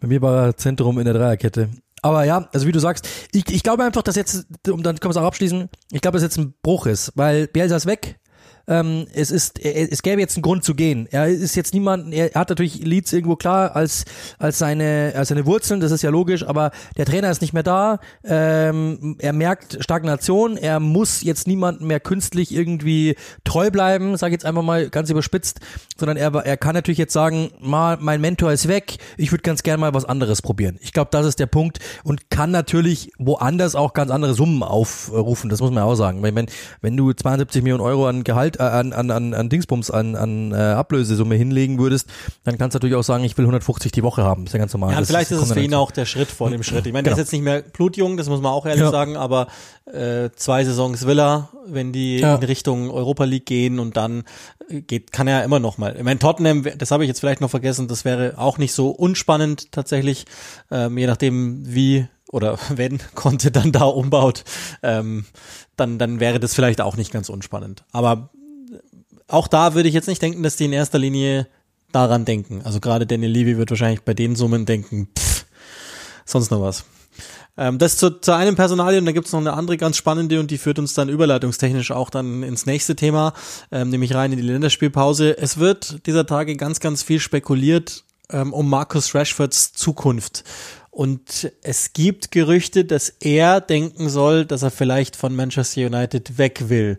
[0.00, 1.70] Bei mir war er Zentrum in der Dreierkette.
[2.02, 5.08] Aber ja, also wie du sagst, ich, ich glaube einfach, dass jetzt, um dann können
[5.08, 8.20] wir es auch abschließen, ich glaube, dass jetzt ein Bruch ist, weil Bielsa ist weg.
[8.68, 11.08] Ähm, es ist, er- es gäbe jetzt einen Grund zu gehen.
[11.10, 14.04] Er ist jetzt niemand, er hat natürlich Leeds irgendwo klar als,
[14.38, 17.62] als seine, als seine Wurzeln, das ist ja logisch, aber der Trainer ist nicht mehr
[17.62, 24.30] da, ähm, er merkt Stagnation, er muss jetzt niemandem mehr künstlich irgendwie treu bleiben, sage
[24.32, 25.60] ich jetzt einfach mal ganz überspitzt,
[25.98, 29.62] sondern er, er kann natürlich jetzt sagen, mal, mein Mentor ist weg, ich würde ganz
[29.62, 30.78] gerne mal was anderes probieren.
[30.82, 35.48] Ich glaube, das ist der Punkt und kann natürlich woanders auch ganz andere Summen aufrufen,
[35.50, 36.22] das muss man auch sagen.
[36.22, 36.46] Weil wenn,
[36.80, 40.56] wenn du 72 Millionen Euro an Gehalt an, an, an, an Dingsbums, an, an äh,
[40.56, 42.08] Ablösesumme hinlegen würdest,
[42.44, 44.44] dann kannst du natürlich auch sagen, ich will 150 die Woche haben.
[44.44, 44.92] Das ist ja ganz normal.
[44.92, 46.86] Ja, das, vielleicht ist es für ihn auch der Schritt vor dem Schritt.
[46.86, 47.22] Ich meine, der Genau.
[47.22, 48.90] ist jetzt nicht mehr blutjung, das muss man auch ehrlich Ja.
[48.90, 49.48] sagen, aber
[49.86, 52.34] äh, zwei Saisons will er, wenn die Ja.
[52.36, 54.24] in Richtung Europa League gehen und dann
[54.68, 55.96] äh, geht, kann er ja immer noch mal.
[55.96, 58.90] Ich meine, Tottenham, das habe ich jetzt vielleicht noch vergessen, das wäre auch nicht so
[58.90, 60.26] unspannend tatsächlich,
[60.70, 64.44] ähm, je nachdem wie oder wenn Conte dann da umbaut,
[64.82, 65.24] ähm,
[65.76, 67.84] dann, dann wäre das vielleicht auch nicht ganz unspannend.
[67.92, 68.30] Aber
[69.28, 71.46] auch da würde ich jetzt nicht denken, dass die in erster Linie
[71.92, 72.62] daran denken.
[72.64, 75.44] Also gerade Daniel Levy wird wahrscheinlich bei den Summen denken, pff,
[76.24, 76.84] sonst noch was.
[77.56, 80.58] Ähm, das zu, zu einem Personalien, da gibt's noch eine andere ganz spannende und die
[80.58, 83.34] führt uns dann überleitungstechnisch auch dann ins nächste Thema,
[83.70, 85.36] ähm, nämlich rein in die Länderspielpause.
[85.36, 90.44] Es wird dieser Tage ganz, ganz viel spekuliert ähm, um Marcus Rashfords Zukunft.
[90.90, 96.68] Und es gibt Gerüchte, dass er denken soll, dass er vielleicht von Manchester United weg
[96.68, 96.98] will.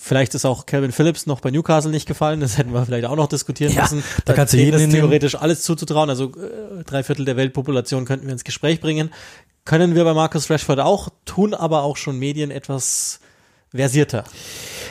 [0.00, 3.16] Vielleicht ist auch Calvin Phillips noch bei Newcastle nicht gefallen, das hätten wir vielleicht auch
[3.16, 4.04] noch diskutieren Ja, müssen.
[4.24, 8.32] da kannst du jeden theoretisch alles zuzutrauen, also äh, drei Viertel der Weltpopulation könnten wir
[8.32, 9.10] ins Gespräch bringen.
[9.64, 13.20] Können wir bei Marcus Rashford auch, tun aber auch schon Medien etwas
[13.74, 14.24] versierter.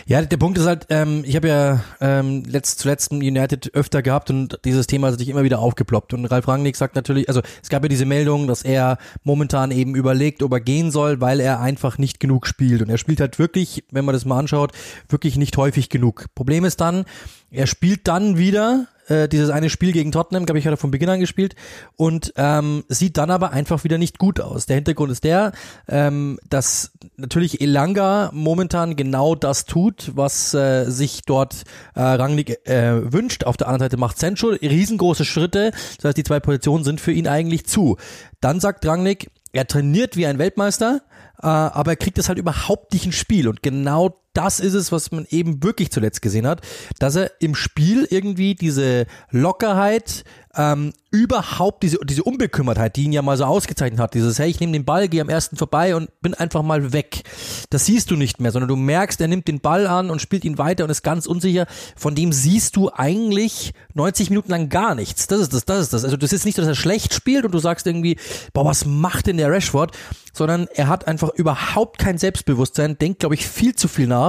[0.05, 4.29] Ja, der Punkt ist halt, ähm, ich habe ja ähm, letzt, zuletzt United öfter gehabt
[4.29, 6.13] und dieses Thema hat sich immer wieder aufgeploppt.
[6.13, 9.95] Und Ralf Rangnick sagt natürlich, also es gab ja diese Meldung, dass er momentan eben
[9.95, 12.81] überlegt, ob er gehen soll, weil er einfach nicht genug spielt.
[12.81, 14.71] Und er spielt halt wirklich, wenn man das mal anschaut,
[15.09, 16.27] wirklich nicht häufig genug.
[16.35, 17.05] Problem ist dann,
[17.51, 20.91] er spielt dann wieder äh, dieses eine Spiel gegen Tottenham, glaube ich, hat er von
[20.91, 21.55] Beginn an gespielt
[21.95, 24.65] und ähm, sieht dann aber einfach wieder nicht gut aus.
[24.65, 25.51] Der Hintergrund ist der,
[25.87, 31.63] ähm, dass natürlich Elanga momentan genau das tut, was äh, sich dort
[31.95, 33.43] äh, Rangnick äh, wünscht.
[33.43, 37.11] Auf der anderen Seite macht Sancho riesengroße Schritte, das heißt, die zwei Positionen sind für
[37.11, 37.97] ihn eigentlich zu.
[38.41, 41.01] Dann sagt Rangnick, er trainiert wie ein Weltmeister,
[41.41, 44.91] äh, aber er kriegt es halt überhaupt nicht ins Spiel und genau das ist es,
[44.91, 46.61] was man eben wirklich zuletzt gesehen hat,
[46.99, 50.23] dass er im Spiel irgendwie diese Lockerheit,
[50.57, 54.59] ähm, überhaupt diese, diese Unbekümmertheit, die ihn ja mal so ausgezeichnet hat, dieses, hey, ich
[54.59, 57.23] nehme den Ball, gehe am ersten vorbei und bin einfach mal weg.
[57.69, 60.43] Das siehst du nicht mehr, sondern du merkst, er nimmt den Ball an und spielt
[60.45, 61.67] ihn weiter und ist ganz unsicher.
[61.95, 65.27] Von dem siehst du eigentlich 90 Minuten lang gar nichts.
[65.27, 66.03] Das ist das, das ist das.
[66.03, 68.17] Also das ist nicht so, dass er schlecht spielt und du sagst irgendwie,
[68.53, 69.95] boah, was macht denn der Rashford?
[70.33, 74.26] Sondern er hat einfach überhaupt kein Selbstbewusstsein, denkt, glaube ich, viel zu viel nach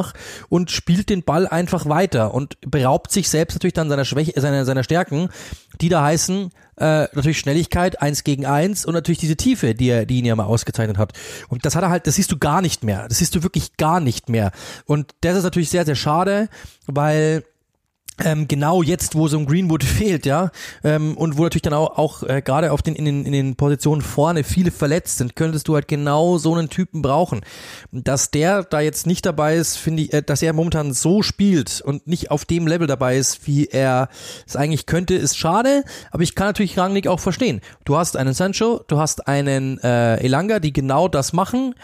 [0.48, 4.64] und spielt den Ball einfach weiter und beraubt sich selbst natürlich dann seiner Schwäche, seiner,
[4.64, 5.28] seiner Stärken,
[5.80, 10.06] die da heißen, äh, natürlich Schnelligkeit, eins gegen eins und natürlich diese Tiefe, die er,
[10.06, 11.12] die ihn ja mal ausgezeichnet hat.
[11.48, 13.06] Und das hat er halt, das siehst du gar nicht mehr.
[13.08, 14.52] Das siehst du wirklich gar nicht mehr.
[14.84, 16.48] Und das ist natürlich sehr, sehr schade,
[16.86, 17.44] weil
[18.24, 20.50] ähm, genau jetzt, wo so ein Greenwood fehlt, ja,
[20.84, 23.56] ähm, und wo natürlich dann auch, auch äh, gerade auf den in, den in den
[23.56, 27.40] Positionen vorne viele verletzt sind, könntest du halt genau so einen Typen brauchen.
[27.92, 31.80] Dass der da jetzt nicht dabei ist, finde ich, äh, dass er momentan so spielt
[31.80, 34.08] und nicht auf dem Level dabei ist, wie er
[34.46, 35.84] es eigentlich könnte, ist schade.
[36.10, 37.60] Aber ich kann natürlich Rangnick auch verstehen.
[37.84, 41.74] Du hast einen Sancho, du hast einen äh, Elanga, die genau das machen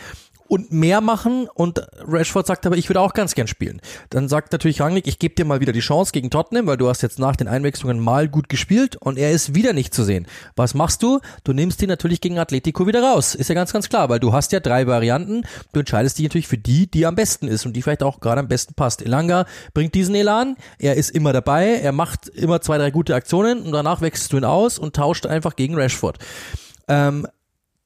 [0.48, 3.80] und mehr machen und Rashford sagt aber, ich würde auch ganz gern spielen.
[4.11, 6.88] Dann sagt natürlich Rangnick, ich gebe dir mal wieder die Chance gegen Tottenham, weil du
[6.88, 10.26] hast jetzt nach den Einwechslungen mal gut gespielt und er ist wieder nicht zu sehen.
[10.57, 11.20] Was machst du?
[11.44, 13.35] Du nimmst ihn natürlich gegen Atletico wieder raus.
[13.35, 15.42] Ist ja ganz, ganz klar, weil du hast ja drei Varianten.
[15.72, 18.40] Du entscheidest dich natürlich für die, die am besten ist und die vielleicht auch gerade
[18.40, 19.02] am besten passt.
[19.02, 23.62] Elanga bringt diesen Elan, er ist immer dabei, er macht immer zwei, drei gute Aktionen
[23.62, 26.18] und danach wechselst du ihn aus und tauscht einfach gegen Rashford.
[26.87, 27.26] Ähm,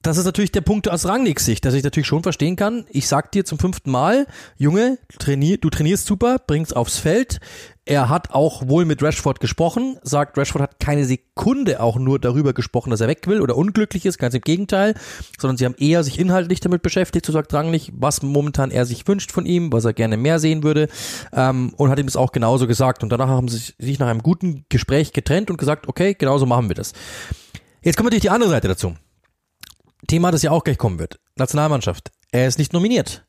[0.02, 2.86] das ist natürlich der Punkt aus Rangnicks Sicht, dass ich natürlich schon verstehen kann.
[2.90, 7.40] Ich sag dir zum fünften Mal, Junge, trainier, du trainierst super, bringst aufs Feld.
[7.84, 12.52] Er hat auch wohl mit Rashford gesprochen, sagt, Rashford hat keine Sekunde auch nur darüber
[12.52, 14.94] gesprochen, dass er weg will oder unglücklich ist, ganz im Gegenteil,
[15.38, 19.08] sondern sie haben eher sich inhaltlich damit beschäftigt, so sagt Rangnick, was momentan er sich
[19.08, 20.88] wünscht von ihm, was er gerne mehr sehen würde
[21.32, 23.02] ähm, und hat ihm das auch genauso gesagt.
[23.02, 26.68] Und danach haben sie sich nach einem guten Gespräch getrennt und gesagt, okay, genauso machen
[26.68, 26.92] wir das.
[27.82, 28.94] Jetzt kommt natürlich die andere Seite dazu.
[30.08, 31.20] Thema, das ja auch gleich kommen wird.
[31.36, 32.10] Nationalmannschaft.
[32.32, 33.24] Er ist nicht nominiert.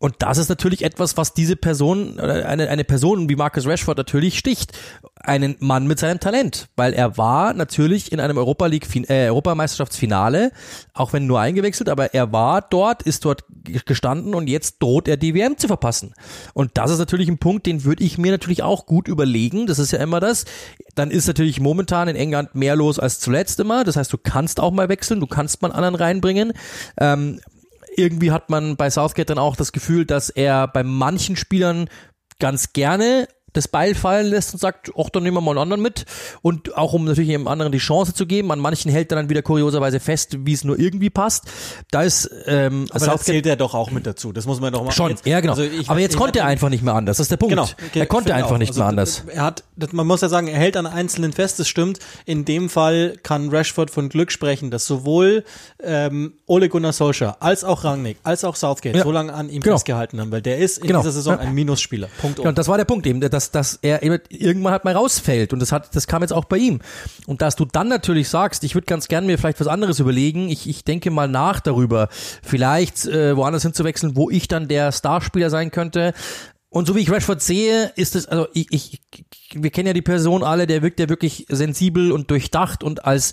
[0.00, 4.38] Und das ist natürlich etwas, was diese Person, eine, eine Person wie Marcus Rashford natürlich
[4.38, 4.72] sticht.
[5.16, 6.68] Einen Mann mit seinem Talent.
[6.74, 10.52] Weil er war natürlich in einem Europa League, äh, Europameisterschaftsfinale,
[10.94, 13.44] auch wenn nur eingewechselt, aber er war dort, ist dort
[13.84, 16.14] gestanden und jetzt droht er die WM zu verpassen.
[16.54, 19.66] Und das ist natürlich ein Punkt, den würde ich mir natürlich auch gut überlegen.
[19.66, 20.46] Das ist ja immer das.
[20.94, 23.84] Dann ist natürlich momentan in England mehr los als zuletzt immer.
[23.84, 26.54] Das heißt, du kannst auch mal wechseln, du kannst mal einen anderen reinbringen.
[26.98, 27.40] Ähm,
[28.00, 31.88] irgendwie hat man bei Southgate dann auch das Gefühl, dass er bei manchen Spielern
[32.38, 35.82] ganz gerne das Beil fallen lässt und sagt, ach, dann nehmen wir mal einen anderen
[35.82, 36.04] mit.
[36.42, 38.50] Und auch um natürlich dem anderen die Chance zu geben.
[38.52, 41.44] An manchen hält er dann wieder kurioserweise fest, wie es nur irgendwie passt.
[41.90, 44.32] Da ist ähm, Aber das zählt er doch auch mit dazu.
[44.32, 44.92] Das muss man doch mal.
[44.92, 45.52] schon, jetzt- ja genau.
[45.52, 47.16] also ich- Aber jetzt konnte er einfach nicht mehr anders.
[47.18, 47.50] Das ist der Punkt.
[47.54, 47.68] Genau.
[47.94, 48.58] er konnte einfach auch.
[48.58, 49.24] nicht Also, mehr anders.
[49.28, 51.98] Er hat, das- man muss ja sagen, er hält an Einzelnen fest, das stimmt.
[52.26, 55.44] In dem Fall kann Rashford von Glück sprechen, dass sowohl
[55.82, 59.02] ähm, Ole Gunnar Solskjaer als auch Rangnick, als auch Southgate Ja.
[59.04, 59.76] so lange an ihm Genau.
[59.76, 61.00] festgehalten haben, weil der ist in Genau.
[61.00, 61.40] dieser Saison Ja.
[61.40, 62.08] ein Minusspieler.
[62.20, 62.38] Punkt.
[62.38, 65.60] Ja, und das war der Punkt eben, dass, dass er irgendwann halt mal rausfällt und
[65.60, 66.80] das hat, das kam jetzt auch bei ihm.
[67.26, 70.48] Und dass du dann natürlich sagst, ich würde ganz gern mir vielleicht was anderes überlegen,
[70.48, 72.08] ich, ich denke mal nach darüber,
[72.42, 76.12] vielleicht äh, woanders hinzuwechseln, wo ich dann der Starspieler sein könnte.
[76.72, 79.00] Und so wie ich Rashford sehe, ist es, also ich, ich,
[79.54, 83.32] wir kennen ja die Person alle, der wirkt ja wirklich sensibel und durchdacht und als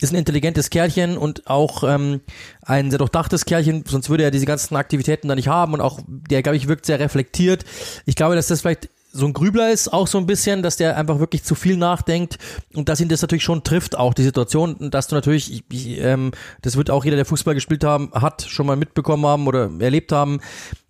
[0.00, 2.20] ist ein intelligentes Kerlchen und auch ähm,
[2.62, 6.00] ein sehr durchdachtes Kerlchen, sonst würde er diese ganzen Aktivitäten da nicht haben und auch
[6.06, 7.64] der, glaube ich, wirkt sehr reflektiert.
[8.06, 10.96] Ich glaube, dass das vielleicht so ein Grübler ist, auch so ein bisschen, dass der
[10.96, 12.38] einfach wirklich zu viel nachdenkt
[12.74, 15.98] und dass ihn das natürlich schon trifft, auch die Situation, dass du natürlich, ich, ich,
[15.98, 19.70] ähm, das wird auch jeder, der Fußball gespielt haben, hat, schon mal mitbekommen haben oder
[19.80, 20.40] erlebt haben,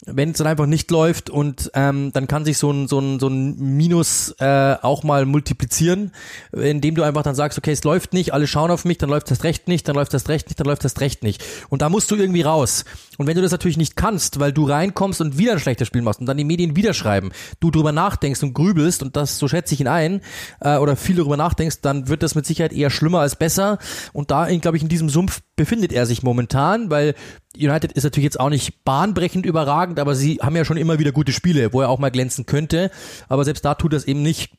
[0.06, 3.18] wenn es dann einfach nicht läuft und ähm, dann kann sich so ein, so ein,
[3.18, 6.12] so ein Minus äh, auch mal multiplizieren,
[6.52, 9.30] indem du einfach dann sagst, okay, es läuft nicht, alle schauen auf mich, dann läuft
[9.30, 11.44] das recht nicht, dann läuft das recht nicht, dann läuft das recht nicht.
[11.68, 12.84] Und da musst du irgendwie raus.
[13.18, 16.02] Und wenn du das natürlich nicht kannst, weil du reinkommst und wieder ein schlechtes Spiel
[16.02, 19.48] machst und dann die Medien wieder schreiben, du drüber nachdenkst und grübelst und das, so
[19.48, 20.20] schätze ich ihn ein,
[20.61, 23.78] äh, oder viel darüber nachdenkst, dann wird das mit Sicherheit eher schlimmer als besser.
[24.12, 27.14] Und da, glaube ich, in diesem Sumpf befindet er sich momentan, weil
[27.54, 31.12] United ist natürlich jetzt auch nicht bahnbrechend überragend, aber sie haben ja schon immer wieder
[31.12, 32.90] gute Spiele, wo er auch mal glänzen könnte.
[33.28, 34.52] Aber selbst da tut er es eben nicht.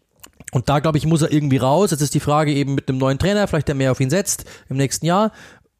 [0.52, 1.92] Und da, glaube ich, muss er irgendwie raus.
[1.92, 4.46] Jetzt ist die Frage eben mit einem neuen Trainer, vielleicht der mehr auf ihn setzt
[4.68, 5.32] im nächsten Jahr.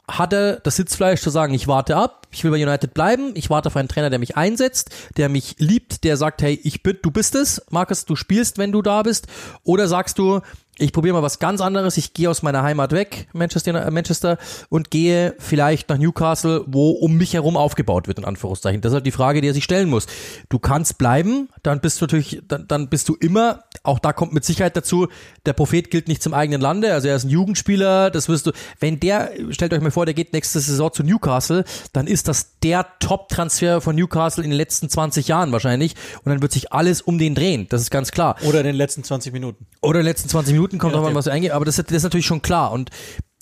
[0.08, 3.52] Hat er das Sitzfleisch zu sagen, ich warte ab, ich will bei United bleiben, ich
[3.52, 6.98] warte auf einen Trainer, der mich einsetzt, der mich liebt, der sagt, hey, ich bin,
[7.04, 9.28] du bist es, Markus, du spielst, wenn du da bist.
[9.64, 10.42] Oder sagst du,
[10.80, 14.38] ich probiere mal was ganz anderes, ich gehe aus meiner Heimat weg, Manchester, äh, Manchester,
[14.70, 18.82] und gehe vielleicht nach Newcastle, wo um mich herum aufgebaut wird, in Anführungszeichen.
[18.82, 20.08] Das ist halt die Frage, die er sich stellen muss.
[20.48, 24.34] Du kannst bleiben, dann bist du natürlich, dann, dann bist du immer, auch da kommt
[24.34, 25.08] mit Sicherheit dazu,
[25.46, 28.52] der Prophet gilt nicht zum eigenen Lande, also er ist ein Jugendspieler, das wirst du,
[28.80, 32.60] wenn der, stellt euch mal vor, der geht nächste Saison zu Newcastle, dann ist das
[32.64, 37.02] der Top-Transfer von Newcastle in den letzten 20 Jahren wahrscheinlich und dann wird sich alles
[37.02, 38.38] um den drehen, das ist ganz klar.
[38.44, 39.66] Oder in den letzten 20 Minuten.
[39.82, 41.16] Oder in den letzten 20 Minuten kommt Je noch mal nachdem.
[41.16, 42.90] was eingeht, aber das, das ist natürlich schon klar und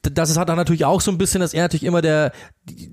[0.04, 2.32] das ist, hat dann natürlich auch so ein bisschen, dass er natürlich immer der,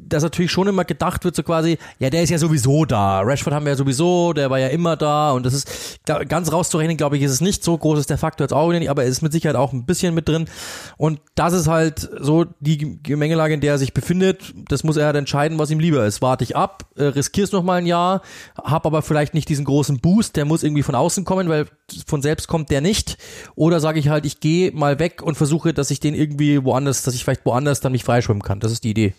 [0.08, 3.20] dass natürlich schon immer gedacht wird, so quasi, ja, der ist ja sowieso da.
[3.20, 6.96] Rashford haben wir ja sowieso, der war ja immer da und das ist, ganz rauszurechnen,
[6.96, 9.08] glaube ich, ist es nicht so groß ist der Faktor jetzt auch nicht, aber er
[9.08, 10.46] ist mit Sicherheit auch ein bisschen mit drin
[10.96, 14.54] und das ist halt so die Gemengelage, in der er sich befindet.
[14.68, 16.22] Das muss er halt entscheiden, was ihm lieber ist.
[16.22, 18.22] Warte ich ab, äh, riskier's noch mal ein Jahr,
[18.56, 21.66] hab aber vielleicht nicht diesen großen Boost, der muss irgendwie von außen kommen, weil
[22.06, 23.18] von selbst kommt der nicht.
[23.56, 27.02] Oder sage ich halt, ich gehe mal weg und versuche, dass ich den irgendwie woanders,
[27.02, 28.60] dass ich vielleicht woanders dann mich freischwimmen kann.
[28.60, 29.14] Das ist die Idee.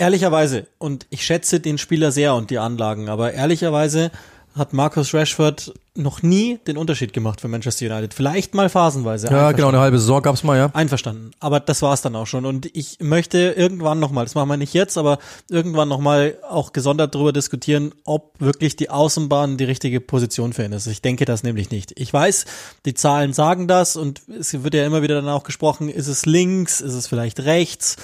[0.00, 4.10] Ehrlicherweise, und ich schätze den Spieler sehr und die Anlagen, aber ehrlicherweise
[4.56, 8.14] hat Marcus Rashford noch nie den Unterschied gemacht für Manchester United.
[8.14, 9.26] Vielleicht mal phasenweise.
[9.28, 10.70] Ja, genau, eine halbe Saison gab's mal, ja.
[10.72, 11.32] Einverstanden.
[11.40, 12.46] Aber das war's dann auch schon.
[12.46, 17.14] Und ich möchte irgendwann nochmal, das machen wir nicht jetzt, aber irgendwann nochmal auch gesondert
[17.14, 20.86] darüber diskutieren, ob wirklich die Außenbahn die richtige Position für ihn ist.
[20.86, 21.92] Ich denke das nämlich nicht.
[22.00, 22.46] Ich weiß,
[22.86, 26.24] die Zahlen sagen das und es wird ja immer wieder dann auch gesprochen, ist es
[26.24, 27.96] links, ist es vielleicht rechts?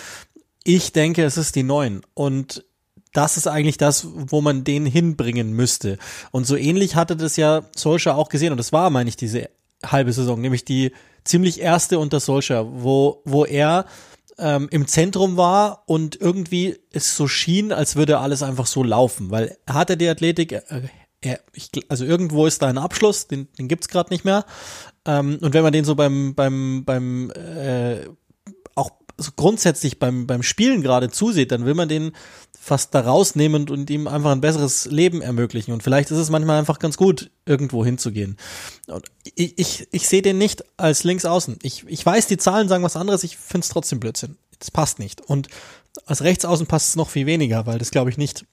[0.69, 2.03] Ich denke, es ist die neun.
[2.15, 2.65] Und
[3.13, 5.97] das ist eigentlich das, wo man den hinbringen müsste.
[6.33, 8.51] Und so ähnlich hatte das ja Solskjaer auch gesehen.
[8.51, 9.49] Und das war, meine ich, diese
[9.85, 10.91] halbe Saison, nämlich die
[11.23, 13.87] ziemlich erste unter Solskjaer, wo, wo er
[14.39, 19.31] ähm, im Zentrum war und irgendwie es so schien, als würde alles einfach so laufen,
[19.31, 20.63] weil er hatte die Athletik, äh,
[21.21, 24.45] er, ich, also irgendwo ist da ein Abschluss, den, den gibt's gerade nicht mehr.
[25.05, 28.01] Ähm, und wenn man den so beim, beim, beim äh,
[29.19, 32.13] so grundsätzlich beim, beim Spielen gerade zusieht, dann will man den
[32.59, 35.73] fast da rausnehmen und ihm einfach ein besseres Leben ermöglichen.
[35.73, 38.37] Und vielleicht ist es manchmal einfach ganz gut, irgendwo hinzugehen.
[39.35, 41.59] Ich, ich, ich sehe den nicht als Linksaußen.
[41.63, 44.37] Ich, ich weiß, die Zahlen sagen was anderes, ich finde es trotzdem Blödsinn.
[44.59, 45.21] Das passt nicht.
[45.21, 45.49] Und
[46.07, 48.45] als Rechtsaußen passt es noch viel weniger, weil das glaube ich nicht.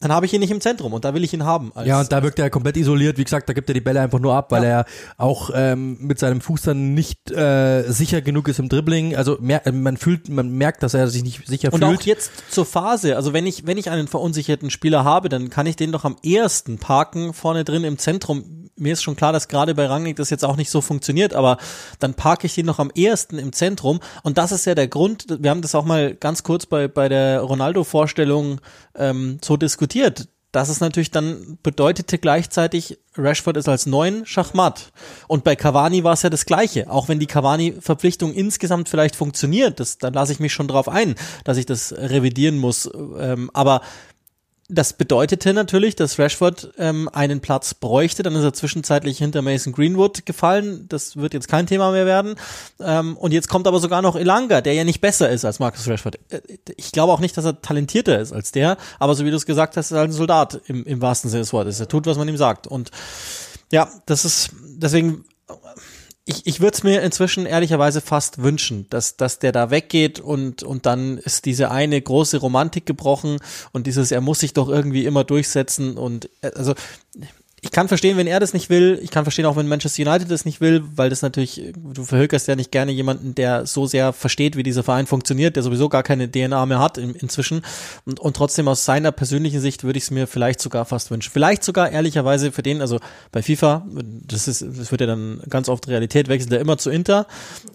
[0.00, 1.72] Dann habe ich ihn nicht im Zentrum und da will ich ihn haben.
[1.84, 3.18] Ja, und da wirkt er komplett isoliert.
[3.18, 4.84] Wie gesagt, da gibt er die Bälle einfach nur ab, weil er
[5.16, 9.16] auch ähm, mit seinem Fuß dann nicht äh, sicher genug ist im Dribbling.
[9.16, 11.98] Also mer man fühlt, man merkt, dass er sich nicht sicher Und fühlt.
[11.98, 15.66] auch jetzt zur Phase, also wenn ich, wenn ich einen verunsicherten Spieler habe, dann kann
[15.66, 18.67] ich den doch am ehesten parken, vorne drin im Zentrum.
[18.78, 21.58] Mir ist schon klar, dass gerade bei Rangnick das jetzt auch nicht so funktioniert, aber
[21.98, 24.00] dann parke ich den noch am ehesten im Zentrum.
[24.22, 27.08] Und das ist ja der Grund, wir haben das auch mal ganz kurz bei, bei
[27.08, 28.60] der Ronaldo-Vorstellung
[28.96, 30.28] ähm, so diskutiert.
[30.52, 34.92] dass es natürlich dann bedeutete gleichzeitig, Rashford ist als neun Schachmatt.
[35.26, 36.90] Und bei Cavani war es ja das Gleiche.
[36.90, 41.16] Auch wenn die Cavani-Verpflichtung insgesamt vielleicht funktioniert, das, dann lasse ich mich schon drauf ein,
[41.44, 42.88] dass ich das revidieren muss.
[43.18, 43.82] Ähm, aber
[44.70, 48.22] das bedeutete natürlich, dass Rashford ähm, einen Platz bräuchte.
[48.22, 50.84] Dann ist er zwischenzeitlich hinter Mason Greenwood gefallen.
[50.88, 52.34] Das wird jetzt kein Thema mehr werden.
[52.78, 55.88] Ähm, und jetzt kommt aber sogar noch Elanga, der ja nicht besser ist als Marcus
[55.88, 56.18] Rashford.
[56.28, 56.42] Äh,
[56.76, 58.76] ich glaube auch nicht, dass er talentierter ist als der.
[58.98, 61.30] Aber so wie du es gesagt hast, ist er halt ein Soldat im, im wahrsten
[61.30, 61.80] Sinne des Wortes.
[61.80, 62.66] Er tut, was man ihm sagt.
[62.66, 62.90] Und
[63.72, 65.24] ja, das ist deswegen
[66.28, 70.62] ich, ich würde es mir inzwischen ehrlicherweise fast wünschen, dass, dass der da weggeht und,
[70.62, 73.38] und dann ist diese eine große Romantik gebrochen
[73.72, 76.74] und dieses, er muss sich doch irgendwie immer durchsetzen und äh, also
[77.60, 79.00] ich kann verstehen, wenn er das nicht will.
[79.02, 82.46] Ich kann verstehen auch, wenn Manchester United das nicht will, weil das natürlich, du verhökerst
[82.46, 86.04] ja nicht gerne jemanden, der so sehr versteht, wie dieser Verein funktioniert, der sowieso gar
[86.04, 87.62] keine DNA mehr hat in, inzwischen.
[88.04, 91.32] Und, und trotzdem aus seiner persönlichen Sicht würde ich es mir vielleicht sogar fast wünschen.
[91.32, 93.00] Vielleicht sogar ehrlicherweise für den, also
[93.32, 93.86] bei FIFA,
[94.26, 97.26] das ist, das wird ja dann ganz oft Realität, wechselt er immer zu Inter.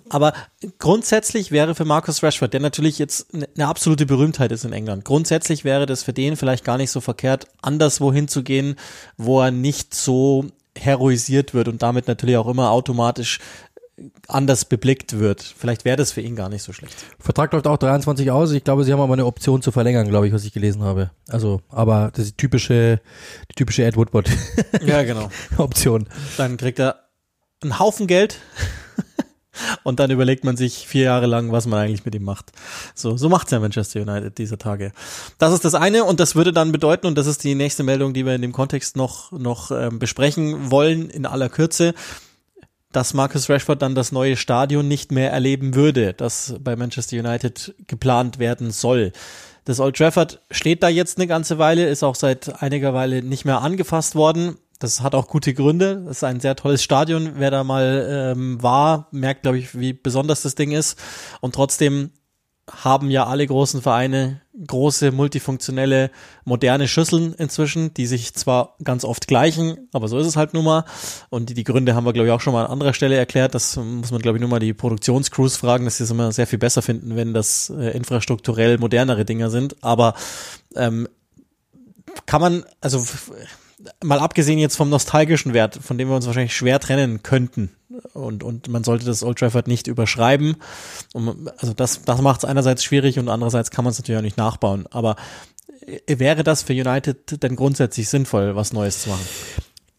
[0.09, 0.33] Aber
[0.79, 5.63] grundsätzlich wäre für Marcus Rashford, der natürlich jetzt eine, absolute Berühmtheit ist in England, grundsätzlich
[5.63, 8.75] wäre das für den vielleicht gar nicht so verkehrt, anderswo hinzugehen,
[9.17, 10.45] wo er nicht nicht so
[10.77, 13.39] heroisiert wird und damit natürlich auch immer automatisch
[14.27, 15.41] anders beblickt wird.
[15.41, 16.95] Vielleicht wäre das für ihn gar nicht so schlecht.
[17.19, 18.51] Vertrag läuft auch 23 aus.
[18.51, 21.11] Ich glaube, sie haben aber eine Option zu verlängern, glaube ich, was ich gelesen habe.
[21.27, 22.99] Also, aber das ist die typische,
[23.51, 24.29] die typische Ed Woodward.
[24.83, 25.29] Ja, genau.
[25.57, 26.07] Option.
[26.37, 27.07] Dann kriegt er
[27.61, 28.39] einen Haufen Geld
[29.83, 32.51] und dann überlegt man sich vier Jahre lang, was man eigentlich mit ihm macht.
[32.95, 34.91] So, so macht's ja Manchester United dieser Tage.
[35.37, 38.13] Das ist das eine und das würde dann bedeuten, und das ist die nächste Meldung,
[38.13, 41.93] die wir in dem Kontext noch, noch ähm, besprechen wollen, in aller Kürze,
[42.91, 47.73] dass Marcus Rashford dann das neue Stadion nicht mehr erleben würde, das bei Manchester United
[47.87, 49.11] geplant werden soll.
[49.65, 53.45] Das Old Trafford steht da jetzt eine ganze Weile, ist auch seit einiger Weile nicht
[53.45, 54.57] mehr angefasst worden.
[54.83, 56.03] Das hat auch gute Gründe.
[56.03, 57.35] Das ist ein sehr tolles Stadion.
[57.35, 60.99] Wer da mal ähm, war, merkt, glaube ich, wie besonders das Ding ist.
[61.39, 62.11] Und trotzdem
[62.69, 66.11] haben ja alle großen Vereine große, multifunktionelle,
[66.43, 70.65] moderne Schüsseln inzwischen, die sich zwar ganz oft gleichen, aber so ist es halt nun
[70.65, 70.83] mal.
[71.29, 73.55] Und die, die Gründe haben wir, glaube ich, auch schon mal an anderer Stelle erklärt.
[73.55, 76.45] Das muss man, glaube ich, nur mal die Produktionscrews fragen, dass sie es immer sehr
[76.45, 79.81] viel besser finden, wenn das äh, infrastrukturell modernere Dinger sind.
[79.81, 80.13] Aber
[80.75, 81.07] ähm,
[82.25, 83.01] kann man, also
[84.03, 87.71] mal abgesehen jetzt vom nostalgischen Wert, von dem wir uns wahrscheinlich schwer trennen könnten.
[88.13, 90.55] Und, und man sollte das Old Trafford nicht überschreiben.
[91.13, 94.23] Und, also das, das macht es einerseits schwierig und andererseits kann man es natürlich auch
[94.23, 94.87] nicht nachbauen.
[94.91, 95.15] Aber
[95.85, 99.25] äh, wäre das für United denn grundsätzlich sinnvoll, was Neues zu machen?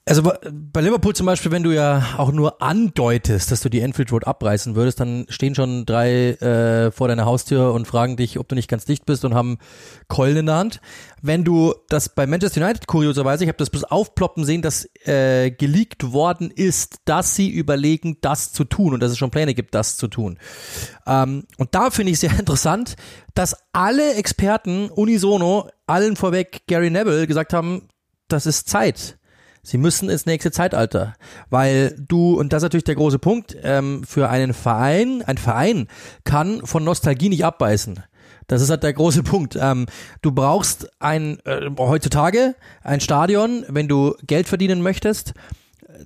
[0.06, 4.12] Also bei Liverpool zum Beispiel, wenn du ja auch nur andeutest, dass du die Enfield
[4.12, 8.46] Road abreißen würdest, dann stehen schon drei äh, vor deiner Haustür und fragen dich, ob
[8.46, 9.56] du nicht ganz dicht bist und haben
[10.08, 10.82] Keulen in der Hand.
[11.22, 15.50] Wenn du das bei Manchester United kurioserweise, ich habe das bloß aufploppen sehen, dass äh,
[15.50, 19.74] geleakt worden ist, dass sie überlegen, das zu tun und dass es schon Pläne gibt,
[19.74, 20.38] das zu tun.
[21.06, 22.96] Ähm, und da finde ich sehr interessant,
[23.32, 27.88] dass alle Experten unisono, allen vorweg Gary Neville gesagt haben,
[28.28, 29.16] das ist Zeit
[29.64, 31.14] Sie müssen ins nächste Zeitalter,
[31.48, 35.88] weil du, und das ist natürlich der große Punkt, ähm, für einen Verein, ein Verein
[36.24, 38.04] kann von Nostalgie nicht abbeißen.
[38.46, 39.56] Das ist halt der große Punkt.
[39.58, 39.86] Ähm,
[40.20, 45.32] du brauchst ein, äh, heutzutage ein Stadion, wenn du Geld verdienen möchtest,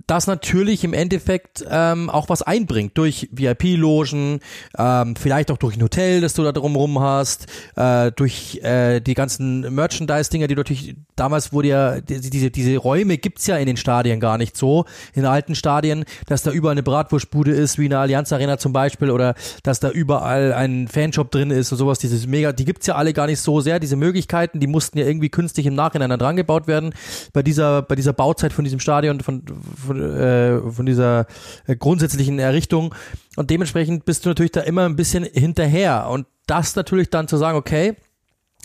[0.06, 4.40] das natürlich im Endeffekt ähm, auch was einbringt durch VIP-Logen,
[4.76, 9.14] ähm, vielleicht auch durch ein Hotel, das du da drumherum hast, äh, durch äh, die
[9.14, 14.20] ganzen Merchandise-Dinger, die natürlich, damals wurde ja, diese, diese Räume gibt's ja in den Stadien
[14.20, 14.84] gar nicht so,
[15.14, 18.72] in alten Stadien, dass da überall eine Bratwurstbude ist, wie in der Allianz Arena zum
[18.72, 22.86] Beispiel, oder dass da überall ein Fanshop drin ist und sowas, dieses mega, die gibt's
[22.86, 26.10] ja alle gar nicht so sehr, diese Möglichkeiten, die mussten ja irgendwie künstlich im Nachhinein
[26.10, 26.94] dann dran gebaut werden,
[27.32, 29.42] bei dieser, bei dieser Bauzeit von diesem Stadion, von,
[29.86, 31.26] von, äh, von dieser
[31.66, 32.94] äh, grundsätzlichen Errichtung.
[33.36, 36.08] Und dementsprechend bist du natürlich da immer ein bisschen hinterher.
[36.08, 37.96] Und das natürlich dann zu sagen, okay,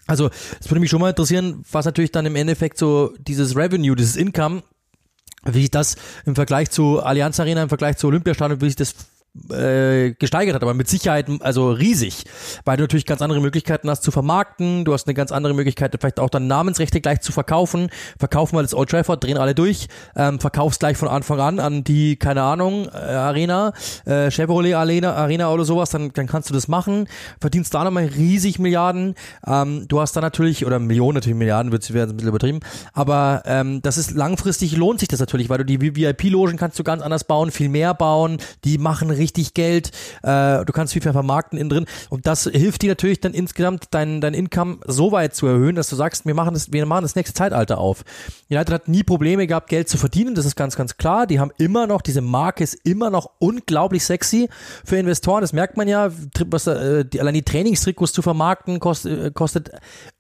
[0.08, 3.96] also es würde mich schon mal interessieren, was natürlich dann im Endeffekt so dieses Revenue,
[3.96, 4.64] dieses Income,
[5.46, 8.96] wie sich das im Vergleich zu Allianz Arena, im Vergleich zu Olympiastadion, wie sich das
[9.50, 12.24] äh, gesteigert hat, aber mit Sicherheit also riesig,
[12.66, 15.96] weil du natürlich ganz andere Möglichkeiten hast zu vermarkten, du hast eine ganz andere Möglichkeit
[16.00, 19.88] vielleicht auch dann Namensrechte gleich zu verkaufen, verkaufen wir das Old Trafford, drehen alle durch,
[20.16, 23.74] ähm, verkaufst gleich von Anfang an an die, keine Ahnung, äh, Arena,
[24.06, 27.08] äh, Chevrolet Arena, Arena oder sowas, dann, dann kannst du das machen,
[27.40, 29.16] verdienst da nochmal riesig Milliarden,
[29.48, 32.60] ähm, du hast da natürlich, oder Millionen natürlich Milliarden, wird es ein bisschen übertrieben,
[32.94, 36.84] aber ähm, das ist langfristig lohnt sich das natürlich, weil du die VIP-Logen kannst du
[36.84, 41.14] ganz anders bauen, viel mehr bauen, die machen richtig Geld, äh, du kannst viel mehr
[41.14, 45.34] vermarkten innen drin und das hilft dir natürlich dann insgesamt dein, dein Income so weit
[45.34, 48.04] zu erhöhen, dass du sagst, wir machen das, wir machen das nächste Zeitalter auf.
[48.50, 51.26] United hat nie Probleme gehabt, Geld zu verdienen, das ist ganz, ganz klar.
[51.26, 54.50] Die haben immer noch, diese Marke ist immer noch unglaublich sexy
[54.84, 56.12] für Investoren, das merkt man ja,
[56.48, 59.72] was, äh, die, allein die Trainingstrikots zu vermarkten kostet, äh, kostet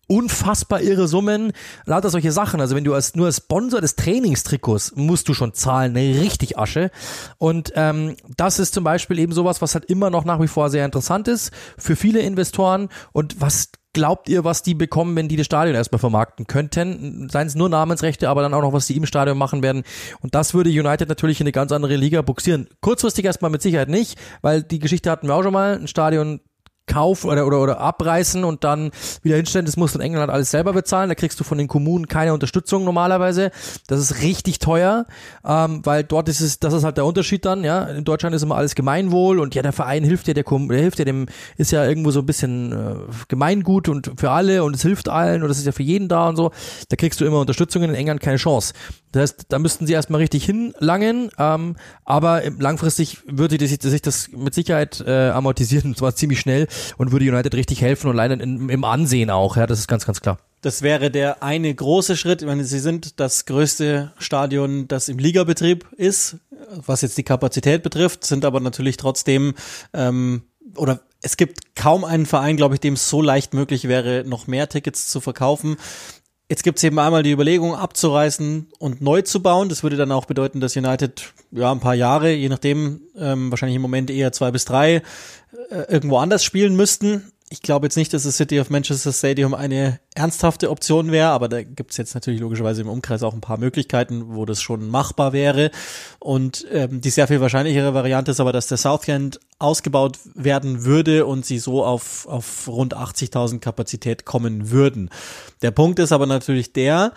[0.07, 1.51] unfassbar irre Summen,
[1.85, 2.61] lauter solche Sachen.
[2.61, 6.91] Also wenn du als nur als Sponsor des Trainingstrikots musst du schon zahlen, richtig Asche.
[7.37, 10.69] Und ähm, das ist zum Beispiel eben sowas, was halt immer noch nach wie vor
[10.69, 12.89] sehr interessant ist für viele Investoren.
[13.11, 17.29] Und was glaubt ihr, was die bekommen, wenn die das Stadion erstmal vermarkten könnten?
[17.29, 19.83] Seien es nur Namensrechte, aber dann auch noch, was die im Stadion machen werden.
[20.21, 22.67] Und das würde United natürlich in eine ganz andere Liga buxieren.
[22.81, 25.77] Kurzfristig erstmal mit Sicherheit nicht, weil die Geschichte hatten wir auch schon mal.
[25.77, 26.41] Ein Stadion
[26.87, 30.51] kaufen oder, oder, oder abreißen und dann wieder hinstellen, das musst du in England alles
[30.51, 33.51] selber bezahlen, da kriegst du von den Kommunen keine Unterstützung normalerweise,
[33.87, 35.05] das ist richtig teuer,
[35.45, 38.41] ähm, weil dort ist es, das ist halt der Unterschied dann, ja, in Deutschland ist
[38.41, 41.27] immer alles Gemeinwohl und ja, der Verein hilft ja, der, der hilft ja dem,
[41.57, 42.95] ist ja irgendwo so ein bisschen äh,
[43.29, 46.27] Gemeingut und für alle und es hilft allen und es ist ja für jeden da
[46.27, 46.51] und so,
[46.89, 48.73] da kriegst du immer Unterstützung in England keine Chance.
[49.13, 54.29] Das heißt, da müssten sie erstmal richtig hinlangen, ähm, aber langfristig würde sich, sich das
[54.31, 58.39] mit Sicherheit äh, amortisieren, und zwar ziemlich schnell und würde United richtig helfen und leider
[58.41, 60.39] im Ansehen auch, ja, das ist ganz, ganz klar.
[60.61, 62.41] Das wäre der eine große Schritt.
[62.41, 66.37] Ich meine, sie sind das größte Stadion, das im Ligabetrieb ist,
[66.85, 69.53] was jetzt die Kapazität betrifft, sind aber natürlich trotzdem
[69.93, 70.43] ähm,
[70.75, 74.47] oder es gibt kaum einen Verein, glaube ich, dem es so leicht möglich wäre, noch
[74.47, 75.77] mehr Tickets zu verkaufen.
[76.49, 79.69] Jetzt gibt es eben einmal die Überlegung, abzureißen und neu zu bauen.
[79.69, 83.77] Das würde dann auch bedeuten, dass United ja ein paar Jahre, je nachdem, ähm, wahrscheinlich
[83.77, 85.01] im Moment eher zwei bis drei,
[85.69, 87.31] äh, irgendwo anders spielen müssten.
[87.53, 91.47] Ich glaube jetzt nicht, dass das City of Manchester Stadium eine ernsthafte Option wäre, aber
[91.47, 94.89] da gibt es jetzt natürlich logischerweise im Umkreis auch ein paar Möglichkeiten, wo das schon
[94.89, 95.69] machbar wäre.
[96.17, 101.27] Und ähm, die sehr viel wahrscheinlichere Variante ist aber, dass der Southend ausgebaut werden würde
[101.27, 105.11] und sie so auf, auf rund 80.000 Kapazität kommen würden.
[105.61, 107.13] Der Punkt ist aber natürlich der,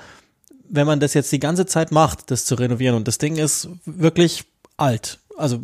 [0.68, 3.70] wenn man das jetzt die ganze Zeit macht, das zu renovieren und das Ding ist
[3.87, 4.45] wirklich
[4.76, 5.18] alt.
[5.39, 5.61] Also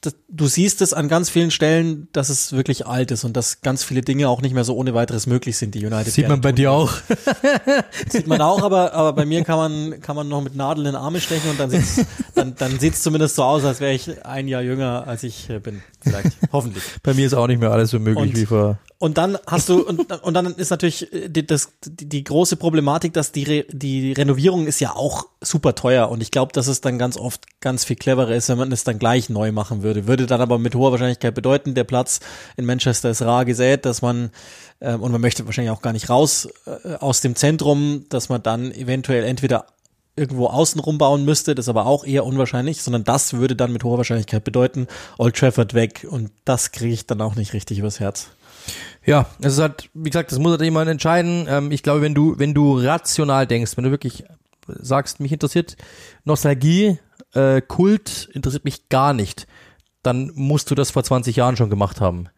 [0.00, 3.60] das, du siehst es an ganz vielen Stellen, dass es wirklich alt ist und dass
[3.62, 6.40] ganz viele Dinge auch nicht mehr so ohne weiteres möglich sind, die United Sieht man
[6.40, 6.92] bei dir auch.
[8.08, 10.94] Sieht man auch, aber, aber bei mir kann man, kann man noch mit Nadeln in
[10.94, 12.04] Arme stechen und dann sieht's,
[12.34, 15.58] dann, dann sieht's zumindest so aus, als wäre ich ein Jahr jünger, als ich äh,
[15.58, 15.82] bin.
[16.00, 16.36] Vielleicht.
[16.52, 16.84] Hoffentlich.
[17.02, 18.78] Bei mir ist auch nicht mehr alles so möglich Und- wie vor.
[19.00, 22.56] Und dann hast du, und, und dann ist natürlich äh, die, das, die, die große
[22.56, 26.08] Problematik, dass die, Re, die Renovierung ist ja auch super teuer.
[26.08, 28.82] Und ich glaube, dass es dann ganz oft ganz viel cleverer ist, wenn man es
[28.82, 30.06] dann gleich neu machen würde.
[30.06, 32.20] Würde dann aber mit hoher Wahrscheinlichkeit bedeuten, der Platz
[32.56, 34.30] in Manchester ist rar gesät, dass man,
[34.80, 38.42] ähm, und man möchte wahrscheinlich auch gar nicht raus äh, aus dem Zentrum, dass man
[38.42, 39.66] dann eventuell entweder
[40.16, 43.84] irgendwo außen rumbauen müsste, das ist aber auch eher unwahrscheinlich, sondern das würde dann mit
[43.84, 48.00] hoher Wahrscheinlichkeit bedeuten, Old Trafford weg und das kriege ich dann auch nicht richtig übers
[48.00, 48.28] Herz.
[49.06, 51.46] Ja, es ist halt, wie gesagt, das muss halt jemand entscheiden.
[51.48, 54.24] Ähm, ich glaube, wenn du, wenn du rational denkst, wenn du wirklich
[54.66, 55.76] sagst, mich interessiert
[56.24, 56.98] Nostalgie,
[57.32, 59.46] äh, Kult interessiert mich gar nicht,
[60.08, 62.28] dann musst du das vor 20 Jahren schon gemacht haben.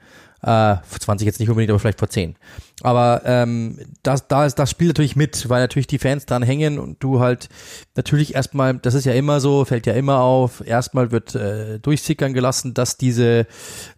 [0.42, 2.34] Äh, vor 20 jetzt nicht unbedingt, aber vielleicht vor 10.
[2.82, 6.78] Aber ähm, das, da ist, das spielt natürlich mit, weil natürlich die Fans dran hängen
[6.78, 7.50] und du halt
[7.94, 12.32] natürlich erstmal, das ist ja immer so, fällt ja immer auf, erstmal wird äh, durchsickern
[12.32, 13.46] gelassen, dass diese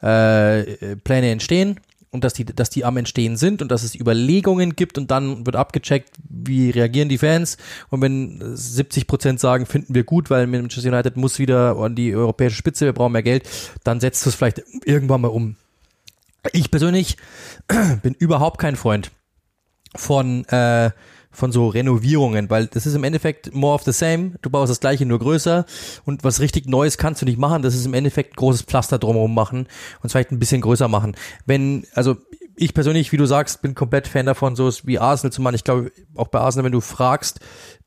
[0.00, 1.78] äh, Pläne entstehen
[2.12, 5.44] und dass die, dass die am Entstehen sind und dass es Überlegungen gibt und dann
[5.46, 7.56] wird abgecheckt, wie reagieren die Fans
[7.88, 12.14] und wenn 70 Prozent sagen, finden wir gut, weil Manchester United muss wieder an die
[12.14, 13.48] europäische Spitze, wir brauchen mehr Geld,
[13.82, 15.56] dann setzt es vielleicht irgendwann mal um.
[16.52, 17.16] Ich persönlich
[18.02, 19.10] bin überhaupt kein Freund
[19.96, 20.90] von äh,
[21.32, 24.32] von so Renovierungen, weil das ist im Endeffekt more of the same.
[24.42, 25.64] Du baust das gleiche nur größer
[26.04, 27.62] und was richtig Neues kannst du nicht machen.
[27.62, 29.66] Das ist im Endeffekt großes Pflaster drumherum machen
[30.02, 31.16] und vielleicht ein bisschen größer machen.
[31.46, 32.16] Wenn, also
[32.56, 35.54] ich persönlich, wie du sagst, bin komplett Fan davon, so wie Arsenal zu machen.
[35.54, 37.40] Ich glaube, auch bei Arsenal, wenn du fragst,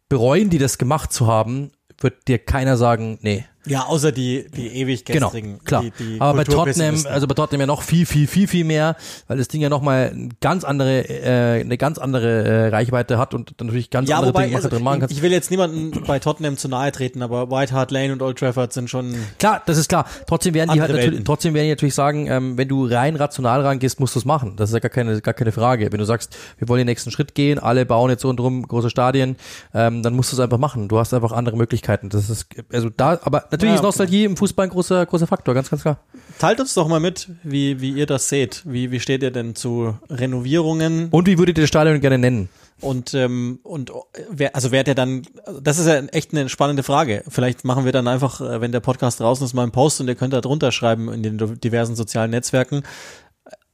[0.10, 3.46] bereuen die das gemacht zu haben, wird dir keiner sagen, nee.
[3.66, 5.60] Ja, außer die, die ewig Genau, gestrigen.
[5.64, 5.82] klar.
[5.84, 8.96] Die, die Aber bei Tottenham, also bei Tottenham ja noch viel, viel, viel, viel mehr,
[9.28, 13.34] weil das Ding ja nochmal eine ganz andere, äh, eine ganz andere äh, Reichweite hat
[13.34, 15.16] und dann natürlich ganz ja, andere wobei, Dinge also, drin machen kannst.
[15.16, 18.38] ich will jetzt niemanden bei Tottenham zu nahe treten, aber White Hart Lane und Old
[18.38, 20.06] Trafford sind schon, Klar, das ist klar.
[20.28, 21.26] Trotzdem werden die halt natürlich, Welten.
[21.26, 24.56] trotzdem werden die natürlich sagen, ähm, wenn du rein rational rangehst, musst du es machen.
[24.58, 25.92] Das ist ja gar keine, gar keine Frage.
[25.92, 29.36] Wenn du sagst, wir wollen den nächsten Schritt gehen, alle bauen jetzt rundherum große Stadien,
[29.74, 30.88] ähm, dann musst du es einfach machen.
[30.88, 32.10] Du hast einfach andere Möglichkeiten.
[32.10, 35.54] Das ist, also da, aber natürlich Ja, ist Nostalgie im Fußball ein großer, großer Faktor,
[35.54, 36.00] ganz, ganz klar.
[36.40, 38.62] Teilt uns doch mal mit, wie, wie ihr das seht.
[38.66, 41.10] Wie, wie steht ihr denn zu Renovierungen?
[41.12, 42.50] Und wie würdet ihr das Stadion gerne nennen?
[42.82, 43.92] Und, ähm, und
[44.30, 47.24] wer, also wer der dann, also das ist ja echt eine spannende Frage.
[47.30, 50.08] Vielleicht machen wir dann einfach, äh, wenn der Podcast draußen ist, mal einen Post und
[50.08, 52.84] ihr könnt da drunter schreiben in den diversen sozialen Netzwerken.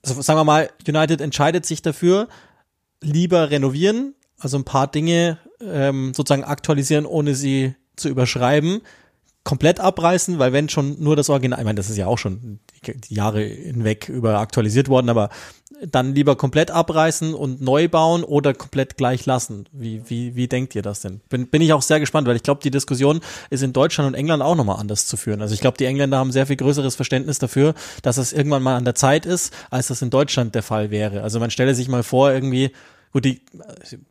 [0.04, 2.28] Also sagen wir mal, United entscheidet sich dafür,
[3.02, 8.82] lieber renovieren, also ein paar Dinge ähm, sozusagen aktualisieren, ohne sie zu überschreiben,
[9.44, 12.60] komplett abreißen, weil wenn schon nur das Original, ich meine, das ist ja auch schon
[13.08, 15.30] Jahre hinweg über aktualisiert worden, aber
[15.88, 19.66] dann lieber komplett abreißen und neu bauen oder komplett gleich lassen.
[19.72, 21.22] Wie, wie, wie denkt ihr das denn?
[21.30, 24.14] Bin, bin ich auch sehr gespannt, weil ich glaube, die Diskussion ist in Deutschland und
[24.14, 25.42] England auch nochmal anders zu führen.
[25.42, 27.74] Also ich glaube, die Engländer haben sehr viel größeres Verständnis dafür,
[28.04, 31.24] dass es irgendwann mal an der Zeit ist, als das in Deutschland der Fall wäre.
[31.24, 32.72] Also man stelle sich mal vor, irgendwie,
[33.12, 33.42] gut, die,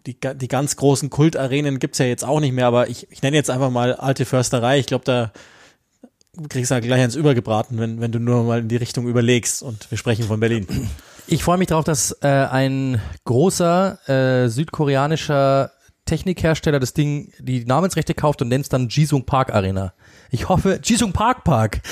[0.06, 3.36] die, die ganz großen Kultarenen gibt's ja jetzt auch nicht mehr, aber ich, ich nenne
[3.36, 4.78] jetzt einfach mal alte Försterei.
[4.78, 5.32] Ich glaube, da
[6.48, 9.62] kriegst du halt gleich eins übergebraten, wenn, wenn du nur mal in die Richtung überlegst.
[9.62, 10.66] Und wir sprechen von Berlin.
[11.26, 15.72] Ich freue mich darauf, dass äh, ein großer äh, südkoreanischer
[16.04, 19.92] Technikhersteller das Ding, die Namensrechte kauft und nennt es dann Jisung Park Arena.
[20.30, 21.80] Ich hoffe, Jisung Park Park.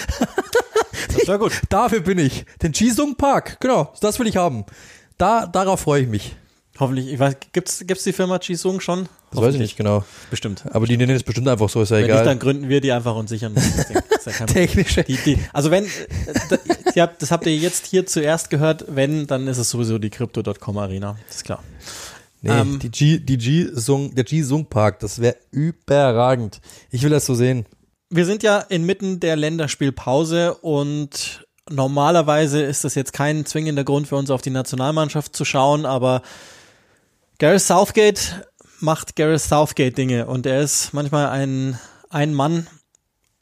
[1.27, 1.61] Das gut.
[1.69, 2.45] Dafür bin ich.
[2.63, 4.65] Den Jisung Park, genau, das will ich haben.
[5.17, 6.37] Da, darauf freue ich mich.
[6.81, 9.09] Hoffentlich, ich weiß, gibt's, gibt's die Firma Jisung schon?
[9.33, 10.05] Das weiß ich nicht genau.
[10.31, 10.64] Bestimmt.
[10.70, 12.18] Aber die nennen es bestimmt einfach so, ist ja Wenn egal.
[12.18, 13.89] nicht, dann gründen wir die einfach und sichern das
[14.39, 14.47] ja.
[14.47, 15.03] Technische.
[15.03, 19.59] Die, die, also wenn, äh, das habt ihr jetzt hier zuerst gehört, wenn, dann ist
[19.59, 21.16] es sowieso die Crypto.com Arena.
[21.26, 21.62] Das ist klar.
[22.43, 26.61] Nee, Ähm, die G, die G-Sung, der G-Sung Park, das wäre überragend.
[26.91, 27.66] Ich will das so sehen.
[28.11, 34.16] Wir sind ja inmitten der Länderspielpause und normalerweise ist das jetzt kein zwingender Grund für
[34.16, 36.22] uns auf die Nationalmannschaft zu schauen, aber
[37.39, 38.47] Gareth Southgate
[38.80, 41.78] macht Gareth Southgate Dinge und er ist manchmal ein
[42.11, 42.66] ein Mann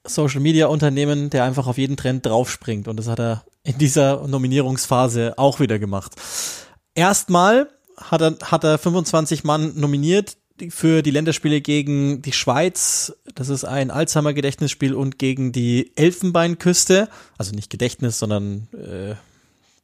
[0.05, 4.27] Social Media Unternehmen, der einfach auf jeden Trend draufspringt und das hat er in dieser
[4.27, 6.13] Nominierungsphase auch wieder gemacht.
[6.95, 10.37] Erstmal hat er, hat er 25 Mann nominiert
[10.71, 13.15] für die Länderspiele gegen die Schweiz.
[13.35, 17.09] Das ist ein Alzheimer-Gedächtnisspiel und gegen die Elfenbeinküste.
[17.37, 19.17] Also nicht Gedächtnis, sondern äh,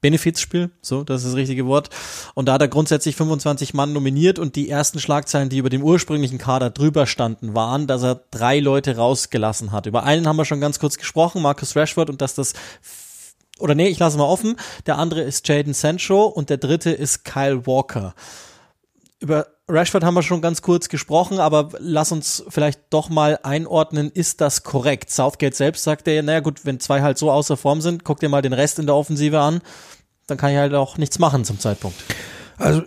[0.03, 1.89] Benefizspiel, so, das ist das richtige Wort.
[2.35, 5.83] Und da hat er grundsätzlich 25 Mann nominiert und die ersten Schlagzeilen, die über dem
[5.83, 9.87] ursprünglichen Kader drüber standen, waren, dass er drei Leute rausgelassen hat.
[9.87, 12.53] Über einen haben wir schon ganz kurz gesprochen, Marcus Rashford, und dass das
[13.59, 14.57] oder nee, ich lasse mal offen.
[14.87, 18.15] Der andere ist Jaden Sancho und der dritte ist Kyle Walker.
[19.23, 24.11] Über Rashford haben wir schon ganz kurz gesprochen, aber lass uns vielleicht doch mal einordnen,
[24.11, 25.11] ist das korrekt?
[25.11, 28.29] Southgate selbst sagt ja, naja gut, wenn zwei halt so außer Form sind, guck dir
[28.29, 29.61] mal den Rest in der Offensive an,
[30.27, 31.97] dann kann ich halt auch nichts machen zum Zeitpunkt.
[32.59, 32.83] Also,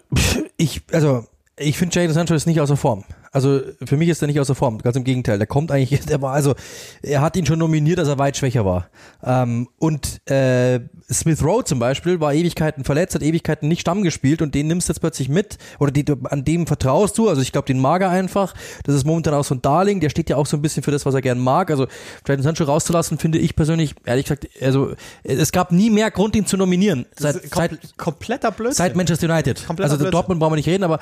[0.58, 1.26] ich, also,
[1.58, 3.06] ich finde Jadon Sancho ist nicht außer Form.
[3.36, 4.78] Also, für mich ist er nicht außer Form.
[4.78, 5.38] Ganz im Gegenteil.
[5.38, 6.56] Der kommt eigentlich, der war, also,
[7.02, 8.88] er hat ihn schon nominiert, dass er weit schwächer war.
[9.26, 10.80] Ähm, und, äh,
[11.12, 14.88] Smith Rowe zum Beispiel war Ewigkeiten verletzt, hat Ewigkeiten nicht Stamm gespielt und den nimmst
[14.88, 17.28] du jetzt plötzlich mit oder die, an dem vertraust du.
[17.28, 18.54] Also, ich glaube, den mag er einfach.
[18.86, 20.92] Das ist momentan auch so ein Darling, der steht ja auch so ein bisschen für
[20.92, 21.70] das, was er gern mag.
[21.70, 21.88] Also,
[22.26, 26.46] Jadon Sancho rauszulassen, finde ich persönlich, ehrlich gesagt, also, es gab nie mehr Grund, ihn
[26.46, 27.06] zu nominieren.
[27.18, 28.78] Seit, seit, kompletter Blödsinn.
[28.78, 29.68] Seit Manchester United.
[29.68, 30.12] Kompletter also Blödsinn.
[30.14, 31.00] Dortmund brauchen wir nicht reden, aber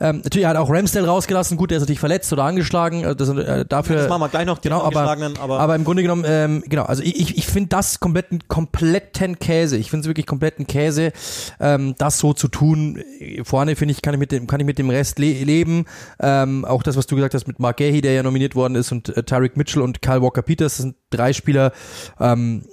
[0.00, 1.56] ähm, natürlich hat auch Ramsdale rausgelassen.
[1.56, 3.04] Gut, der ist natürlich verletzt oder angeschlagen.
[3.04, 3.96] Also das, äh, dafür.
[3.96, 6.64] das machen wir gleich noch, die Genau, aber, Angeschlagenen, aber- aber im Grunde genommen, ähm,
[6.66, 6.84] genau.
[6.84, 9.76] Also ich, ich, finde das kompletten, kompletten Käse.
[9.76, 11.12] Ich finde es wirklich kompletten Käse,
[11.60, 13.02] ähm, das so zu tun.
[13.44, 15.84] Vorne finde ich kann ich mit dem kann ich mit dem Rest le leben.
[16.20, 18.90] Ähm, auch das, was du gesagt hast mit Mark Gahey, der ja nominiert worden ist
[18.92, 21.72] und äh, Tyreek Mitchell und Kyle Walker Peters, das sind drei Spieler.
[22.18, 22.64] Ähm,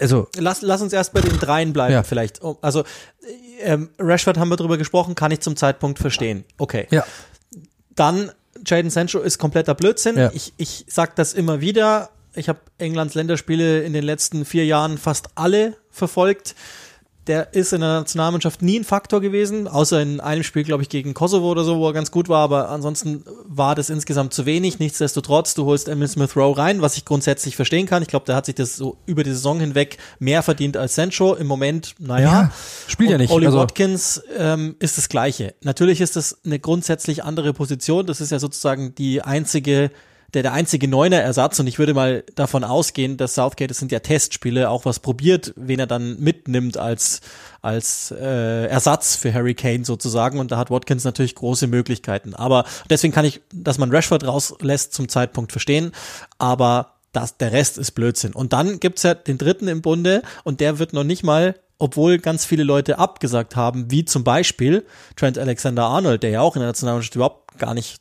[0.00, 2.02] also Lass, lass uns erst bei den dreien bleiben, Ja.
[2.02, 2.42] vielleicht.
[2.42, 2.84] Oh, Also,
[3.62, 6.44] ähm, Rashford haben wir drüber gesprochen, kann ich zum Zeitpunkt verstehen.
[6.58, 6.86] Okay.
[6.90, 7.04] ja.
[7.94, 8.30] Dann
[8.64, 10.16] Jaden Sancho ist kompletter Blödsinn.
[10.16, 10.30] Ja.
[10.32, 12.10] Ich, ich sag das immer wieder.
[12.34, 16.54] Ich habe Englands Länderspiele in den letzten vier Jahren fast alle verfolgt.
[17.26, 20.90] Der ist in der Nationalmannschaft nie ein Faktor gewesen, außer in einem Spiel, glaube ich,
[20.90, 24.44] gegen Kosovo oder so, wo er ganz gut war, aber ansonsten war das insgesamt zu
[24.44, 24.78] wenig.
[24.78, 28.02] Nichtsdestotrotz, du holst Emil Smith Rowe rein, was ich grundsätzlich verstehen kann.
[28.02, 31.34] Ich glaube, der hat sich das so über die Saison hinweg mehr verdient als Sancho.
[31.34, 32.24] Im Moment, naja.
[32.24, 32.52] Ja,
[32.88, 35.54] spielt ja nicht, Oli also- Watkins ähm, ist das Gleiche.
[35.62, 38.04] Natürlich ist das eine grundsätzlich andere Position.
[38.04, 39.90] Das ist ja sozusagen die einzige,
[40.34, 41.58] der, der einzige Neuner-Ersatz.
[41.60, 45.52] Und ich würde mal davon ausgehen, dass Southgate, das sind ja Testspiele, auch was probiert,
[45.56, 47.20] wen er dann mitnimmt als,
[47.62, 50.38] als äh, Ersatz für Harry Kane sozusagen.
[50.38, 52.34] Und da hat Watkins natürlich große Möglichkeiten.
[52.34, 55.92] Aber deswegen kann ich, dass man Rashford rauslässt zum Zeitpunkt verstehen.
[56.38, 58.32] Aber das, der Rest ist Blödsinn.
[58.32, 62.18] Und dann gibt's ja den dritten im Bunde und der wird noch nicht mal, obwohl
[62.18, 64.84] ganz viele Leute abgesagt haben, wie zum Beispiel
[65.16, 68.00] Trent Alexander-Arnold, der ja auch in der Nationalmannschaft überhaupt gar nicht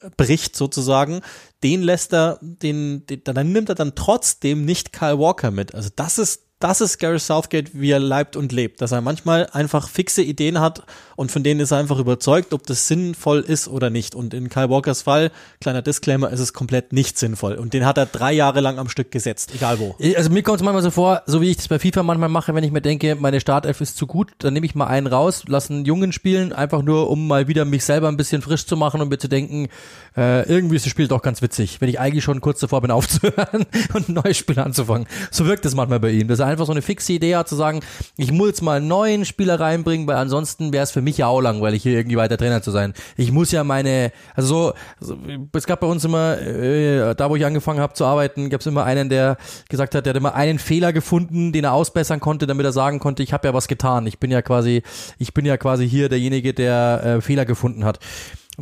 [0.00, 1.20] durchbricht sozusagen,
[1.62, 5.74] den lässt er, den, den, dann nimmt er dann trotzdem nicht Kyle Walker mit.
[5.74, 9.48] Also das ist das ist Gary Southgate, wie er leibt und lebt, dass er manchmal
[9.52, 10.82] einfach fixe Ideen hat
[11.16, 14.14] und von denen ist er einfach überzeugt, ob das sinnvoll ist oder nicht.
[14.14, 15.30] Und in Kyle Walkers Fall,
[15.60, 17.54] kleiner Disclaimer, ist es komplett nicht sinnvoll.
[17.54, 19.96] Und den hat er drei Jahre lang am Stück gesetzt, egal wo.
[20.16, 22.54] Also mir kommt es manchmal so vor, so wie ich das bei FIFA manchmal mache,
[22.54, 25.44] wenn ich mir denke, meine Startelf ist zu gut, dann nehme ich mal einen raus,
[25.46, 28.76] lasse einen Jungen spielen, einfach nur, um mal wieder mich selber ein bisschen frisch zu
[28.76, 29.68] machen und mir zu denken,
[30.16, 32.90] äh, irgendwie ist das Spiel doch ganz witzig, wenn ich eigentlich schon kurz davor bin
[32.90, 35.06] aufzuhören und ein neues Spiel anzufangen.
[35.30, 37.56] So wirkt es manchmal bei ihm, dass er einfach so eine fixe Idee hat, zu
[37.56, 37.80] sagen,
[38.16, 41.26] ich muss jetzt mal einen neuen Spieler reinbringen, weil ansonsten wäre es für mich ja
[41.26, 42.94] auch langweilig, hier irgendwie weiter Trainer zu sein.
[43.16, 45.16] Ich muss ja meine, also so,
[45.52, 48.66] es gab bei uns immer, äh, da wo ich angefangen habe zu arbeiten, gab es
[48.66, 49.36] immer einen, der
[49.68, 52.98] gesagt hat, der hat immer einen Fehler gefunden, den er ausbessern konnte, damit er sagen
[52.98, 54.06] konnte, ich habe ja was getan.
[54.06, 54.82] Ich bin ja quasi,
[55.18, 57.98] ich bin ja quasi hier derjenige, der äh, Fehler gefunden hat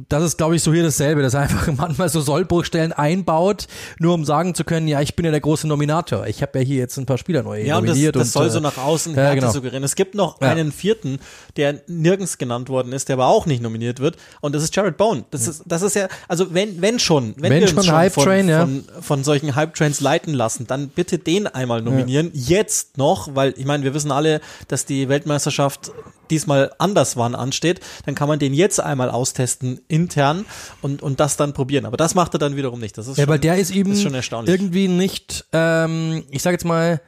[0.09, 3.67] das ist, glaube ich, so hier dasselbe, dass er einfach manchmal so Sollbruchstellen einbaut,
[3.99, 6.27] nur um sagen zu können, ja, ich bin ja der große Nominator.
[6.27, 8.17] Ich habe ja hier jetzt ein paar Spieler neu ja, nominiert.
[8.17, 9.53] Und das, das soll und, so nach außen ja, Härte genau.
[9.53, 9.83] suggerieren.
[9.85, 10.49] Es gibt noch Ja.
[10.49, 11.19] einen vierten,
[11.57, 14.17] der nirgends genannt worden ist, der aber auch nicht nominiert wird.
[14.41, 15.25] Und das ist Jared Bowen.
[15.31, 17.97] Das ist, das ist ja, also wenn, wenn schon, wenn, Wenn wir schon uns schon
[17.97, 18.61] Hype von, Train, ja.
[18.61, 22.31] von, von solchen Hype-Trains leiten lassen, dann bitte den einmal nominieren.
[22.35, 25.93] Jetzt noch, weil ich meine, wir wissen alle, dass die Weltmeisterschaft
[26.31, 30.45] diesmal anders wann ansteht, dann kann man den jetzt einmal austesten intern
[30.83, 31.87] und, und das dann probieren.
[31.87, 32.97] Aber das macht er dann wiederum nicht.
[32.99, 34.55] Das ist Ja, schon, weil der ist eben ist schon erstaunlich.
[34.55, 37.01] irgendwie nicht, ähm, ich sage jetzt mal,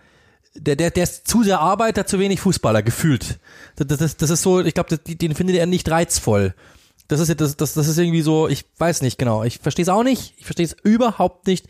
[0.55, 3.39] der, der, der ist zu sehr Arbeiter, zu wenig Fußballer, gefühlt.
[3.77, 6.55] Das, das, das, ist so, ich glaube, den findet er nicht reizvoll.
[7.09, 9.45] Das ist, das, das, das ist irgendwie so, ich weiß nicht genau.
[9.45, 11.67] Ich verstehe es auch nicht, ich verstehe es überhaupt nicht,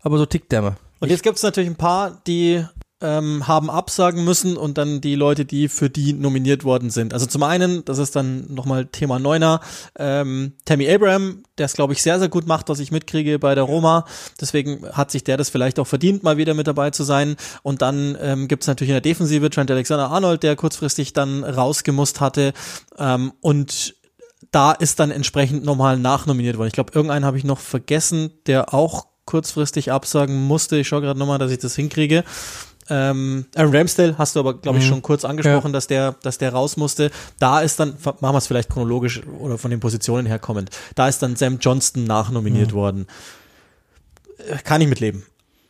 [0.00, 0.76] aber so tickt der mal.
[1.00, 2.64] Und jetzt gibt es natürlich ein paar, die
[3.00, 7.14] ähm, haben absagen müssen und dann die Leute, die für die nominiert worden sind.
[7.14, 9.60] Also zum einen, das ist dann nochmal Thema Neuner,
[9.98, 13.54] ähm, Tammy Abraham, der es, glaube ich, sehr, sehr gut macht, was ich mitkriege bei
[13.54, 14.04] der Roma.
[14.40, 17.36] Deswegen hat sich der das vielleicht auch verdient, mal wieder mit dabei zu sein.
[17.62, 22.20] Und dann ähm, gibt es natürlich in der Defensive Trent Alexander-Arnold, der kurzfristig dann rausgemusst
[22.20, 22.52] hatte.
[22.98, 23.94] Ähm, und
[24.50, 26.68] da ist dann entsprechend nochmal nachnominiert worden.
[26.68, 30.76] Ich glaube, irgendeinen habe ich noch vergessen, der auch kurzfristig absagen musste.
[30.78, 32.24] Ich schaue gerade nochmal, dass ich das hinkriege.
[32.90, 34.88] Ähm, Aaron Ramsdale hast du aber, glaube ich, Mhm.
[34.88, 37.10] schon kurz angesprochen, dass der, dass der raus musste.
[37.38, 41.08] Da ist dann, machen wir es vielleicht chronologisch oder von den Positionen her kommend, da
[41.08, 42.08] ist dann Sam Johnston Mhm.
[42.08, 43.06] nachnominiert worden.
[44.38, 45.24] Äh, Kann ich mitleben.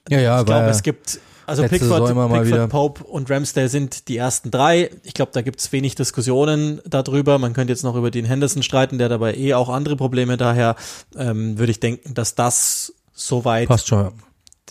[0.09, 2.33] Ja, ja, Ich glaube, es gibt, also letzte Pickford.
[2.33, 4.91] Pickford Pope und Ramsdale sind die ersten drei.
[5.03, 7.39] Ich glaube, da gibt es wenig Diskussionen darüber.
[7.39, 10.37] Man könnte jetzt noch über den Henderson streiten, der dabei eh auch andere Probleme.
[10.37, 10.77] Daher
[11.16, 14.12] ähm, würde ich denken, dass das soweit, passt schon.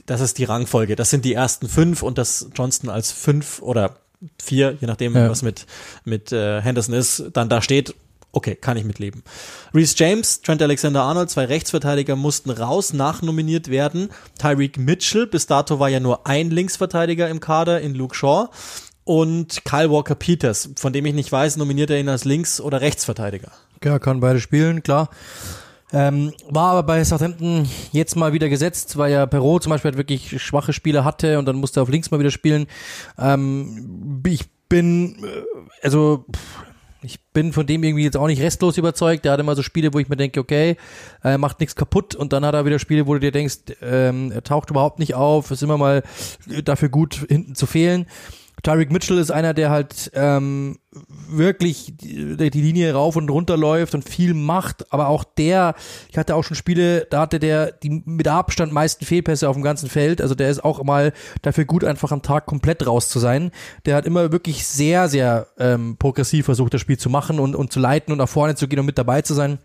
[0.05, 0.95] Das ist die Rangfolge.
[0.95, 3.97] Das sind die ersten fünf und dass Johnston als fünf oder
[4.41, 5.29] vier, je nachdem, Ja.
[5.29, 5.65] was mit,
[6.03, 7.95] mit äh, Henderson ist, dann da steht.
[8.31, 9.23] Okay, kann ich mitleben.
[9.73, 14.09] Reese James, Trent Alexander-Arnold, zwei Rechtsverteidiger mussten raus, nachnominiert werden.
[14.37, 18.49] Tyreek Mitchell, bis dato war ja nur ein Linksverteidiger im Kader in Luke Shaw.
[19.03, 22.81] Und Kyle Walker Peters, von dem ich nicht weiß, nominiert er ihn als Links- oder
[22.81, 23.51] Rechtsverteidiger.
[23.83, 25.09] Ja, kann beide spielen, klar.
[25.91, 29.97] Ähm, war aber bei Southampton jetzt mal wieder gesetzt, weil ja Perrault zum Beispiel halt
[29.97, 32.67] wirklich schwache Spiele hatte und dann musste er auf links mal wieder spielen.
[33.17, 36.25] Ähm, ich bin, äh, also
[37.01, 39.25] ich bin von dem irgendwie jetzt auch nicht restlos überzeugt.
[39.25, 40.75] Der hat immer so Spiele, wo ich mir denke, okay,
[41.21, 44.31] er macht nichts kaputt und dann hat er wieder Spiele, wo du dir denkst, ähm,
[44.31, 46.03] er taucht überhaupt nicht auf, ist immer mal
[46.63, 48.05] dafür gut, hinten zu fehlen.
[48.63, 50.79] Tyreek Mitchell ist einer, der halt ähm,
[51.29, 55.75] wirklich die, die Linie rauf und runter läuft und viel macht, aber auch der,
[56.09, 59.63] ich hatte auch schon Spiele, da hatte der die mit Abstand meisten Fehlpässe auf dem
[59.63, 63.19] ganzen Feld, also der ist auch mal dafür gut, einfach am Tag komplett raus zu
[63.19, 63.51] sein.
[63.85, 67.71] Der hat immer wirklich sehr, sehr ähm, progressiv versucht, das Spiel zu machen und, und
[67.71, 69.59] zu leiten und nach vorne zu gehen und mit dabei zu sein.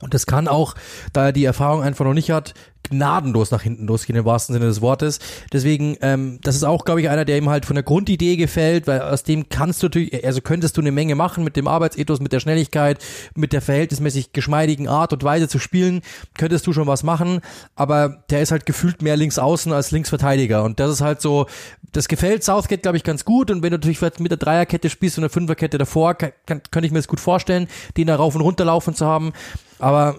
[0.00, 0.74] Und das kann auch,
[1.12, 2.54] da er die Erfahrung einfach noch nicht hat,
[2.90, 5.18] gnadenlos nach hinten losgehen, im wahrsten Sinne des Wortes.
[5.52, 8.86] Deswegen, ähm, das ist auch, glaube ich, einer, der ihm halt von der Grundidee gefällt,
[8.86, 12.20] weil aus dem kannst du natürlich, also könntest du eine Menge machen mit dem Arbeitsethos,
[12.20, 16.02] mit der Schnelligkeit, mit der verhältnismäßig geschmeidigen Art und Weise zu spielen,
[16.36, 17.40] könntest du schon was machen,
[17.74, 21.46] aber der ist halt gefühlt mehr links außen als Linksverteidiger und das ist halt so,
[21.92, 23.50] das gefällt Southgate, glaube ich, ganz gut.
[23.50, 26.86] Und wenn du natürlich mit der Dreierkette spielst und der Fünferkette davor, kann, kann, könnte
[26.86, 29.32] ich mir das gut vorstellen, den da rauf und runter laufen zu haben,
[29.78, 30.16] aber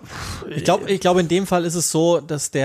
[0.56, 2.59] Ich glaube, ich glaube, in dem Fall ist es so, dass der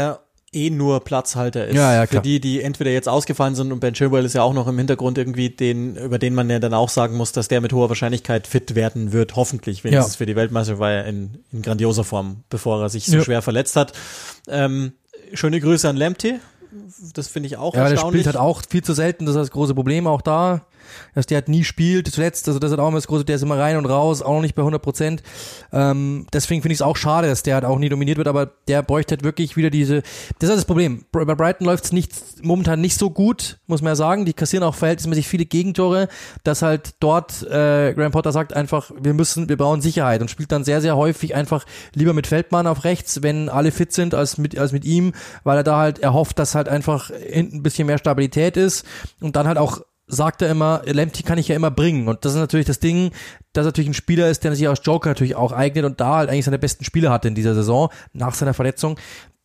[0.53, 1.75] eh nur Platzhalter ist.
[1.75, 2.23] Ja, ja, Für klar.
[2.23, 5.19] die, die entweder jetzt ausgefallen sind und Ben Chilwell ist ja auch noch im Hintergrund
[5.19, 8.47] irgendwie den, über den man ja dann auch sagen muss, dass der mit hoher Wahrscheinlichkeit
[8.47, 10.19] fit werden wird, hoffentlich, wenigstens Ja.
[10.19, 13.25] für die Weltmeister war er in, in grandioser Form, bevor er sich so Ja.
[13.25, 13.93] schwer verletzt hat.
[14.47, 14.93] Ähm,
[15.33, 16.35] schöne Grüße an Lamptey.
[17.15, 18.23] Das finde ich auch Ja, der erstaunlich.
[18.23, 20.67] spielt halt auch viel zu selten, das ist das große Problem auch da.
[21.15, 23.43] Dass der halt nie spielt zuletzt, also das ist auch immer das Große, der ist
[23.43, 25.23] immer rein und raus, auch noch nicht bei 100 Prozent.
[25.73, 28.51] Ähm, deswegen finde ich es auch schade, dass der halt auch nie dominiert wird, aber
[28.69, 30.03] der bräuchte halt wirklich wieder diese,
[30.39, 31.05] das ist das Problem.
[31.13, 32.13] Bei Brighton läuft es nicht,
[32.43, 34.25] momentan nicht so gut, muss man ja sagen.
[34.25, 36.09] Die kassieren auch verhältnismäßig viele Gegentore,
[36.43, 40.53] dass halt dort äh, Graham Potter sagt einfach, wir müssen, wir brauchen Sicherheit und spielt
[40.53, 41.65] dann sehr, sehr häufig einfach
[41.95, 45.13] lieber mit Feldmann auf rechts, wenn alle fit sind, als mit, als mit ihm,
[45.43, 48.85] weil er da halt erhofft, dass halt einfach hinten ein bisschen mehr Stabilität ist
[49.21, 49.83] und dann halt auch
[50.15, 52.09] sagt er immer, Lemty kann ich ja immer bringen.
[52.09, 53.11] Und das ist natürlich das Ding,
[53.53, 56.17] dass er natürlich ein Spieler ist, der sich als Joker natürlich auch eignet und da
[56.17, 58.99] halt eigentlich seine besten Spiele hatte in dieser Saison, nach seiner Verletzung.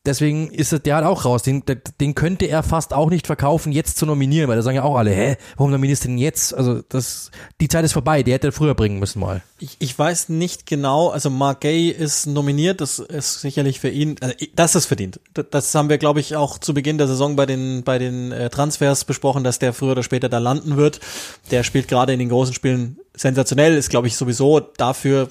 [0.09, 1.43] Deswegen ist der halt auch raus.
[1.43, 1.61] Den,
[2.01, 4.95] den könnte er fast auch nicht verkaufen, jetzt zu nominieren, weil da sagen ja auch
[4.95, 6.51] alle, hä, warum nominierst du denn jetzt?
[6.51, 7.29] Also das,
[7.61, 9.43] die Zeit ist vorbei, der hätte früher bringen müssen mal.
[9.59, 14.15] Ich, ich weiß nicht genau, also Mark Gay ist nominiert, das ist sicherlich für ihn,
[14.19, 15.19] also das ist verdient.
[15.51, 18.49] Das haben wir, glaube ich, auch zu Beginn der Saison bei den, bei den äh,
[18.49, 21.01] Transfers besprochen, dass der früher oder später da landen wird.
[21.51, 25.27] Der spielt gerade in den großen Spielen sensationell, ist, glaube ich, sowieso dafür,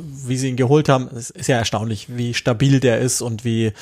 [0.00, 3.72] wie sie ihn geholt haben, ist ja erstaunlich, wie stabil der ist und wie,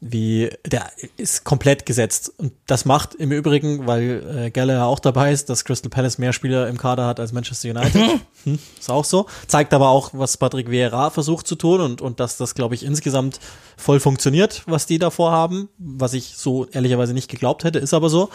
[0.00, 2.32] wie, der ist komplett gesetzt.
[2.38, 6.32] Und das macht im Übrigen, weil äh, Gallagher auch dabei ist, dass Crystal Palace mehr
[6.32, 8.02] Spieler im Kader hat als Manchester United.
[8.44, 9.26] hm, ist auch so.
[9.46, 12.82] Zeigt aber auch, was Patrick Vieira versucht zu tun und, und dass das, glaube ich,
[12.82, 13.40] insgesamt
[13.80, 18.08] voll funktioniert, was die da vorhaben, was ich so ehrlicherweise nicht geglaubt hätte, ist aber
[18.10, 18.30] so.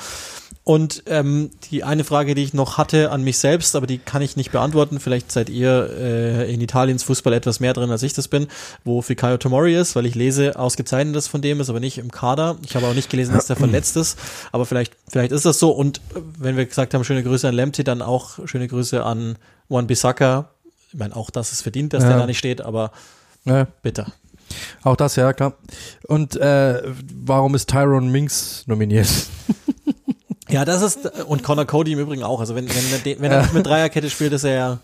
[0.64, 4.24] Und ähm, die eine Frage, die ich noch hatte an mich selbst, aber die kann
[4.24, 5.00] ich nicht beantworten.
[5.00, 8.48] Vielleicht seid ihr äh, in Italiens Fußball etwas mehr drin, als ich das bin,
[8.84, 12.58] wo Fikayo Tomori ist, weil ich lese ausgezeichnetes von dem ist, aber nicht im Kader.
[12.66, 14.18] Ich habe auch nicht gelesen, dass der verletzt ist,
[14.52, 15.70] aber vielleicht, vielleicht ist das so.
[15.70, 16.02] Und
[16.40, 19.38] wenn wir gesagt haben, schöne Grüße an Lemty, dann auch schöne Grüße an
[19.70, 20.50] Juan Bissaka.
[20.92, 22.10] Ich meine, auch das ist verdient, dass Ja.
[22.10, 22.92] der da nicht steht, aber
[23.46, 24.08] Ja, bitte.
[24.84, 25.54] Auch das, ja, klar.
[26.08, 26.82] Und äh,
[27.14, 29.08] warum ist Tyrone Minks nominiert?
[30.48, 32.40] Ja, das ist, und Connor Cody im Übrigen auch.
[32.40, 34.80] Also wenn, wenn, er wenn er nicht mit Dreierkette spielt, ist er ja,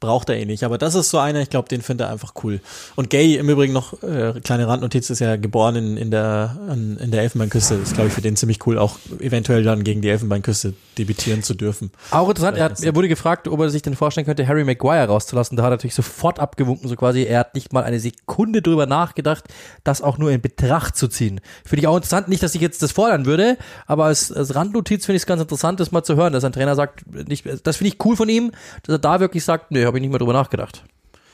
[0.00, 0.64] braucht er eh nicht.
[0.64, 2.60] Aber das ist so einer, ich glaube, den findet er einfach cool.
[2.96, 6.98] Und Gay im Übrigen noch, äh, kleine Randnotiz, ist ja geboren in, in der, an,
[6.98, 7.74] in der Elfenbeinküste.
[7.74, 11.54] Ist, glaube ich, für den ziemlich cool, auch eventuell dann gegen die Elfenbeinküste debütieren zu
[11.54, 11.90] dürfen.
[12.10, 15.06] Auch interessant, er, hat, er wurde gefragt, ob er sich denn vorstellen könnte, Harry Maguire
[15.06, 15.56] rauszulassen.
[15.56, 17.22] Da hat er natürlich sofort abgewunken, so quasi.
[17.22, 19.44] Er hat nicht mal eine Sekunde drüber nachgedacht,
[19.84, 21.40] das auch nur in Betracht zu ziehen.
[21.64, 23.56] Finde ich auch interessant, nicht, dass ich jetzt das fordern würde,
[23.86, 26.52] aber als, als Randnotiz finde ich es ganz interessant, das mal zu hören, dass ein
[26.52, 28.52] Trainer sagt, nicht, das finde ich cool von ihm,
[28.82, 30.82] dass er da wirklich sagt, nee, habe ich nicht mehr drüber nachgedacht.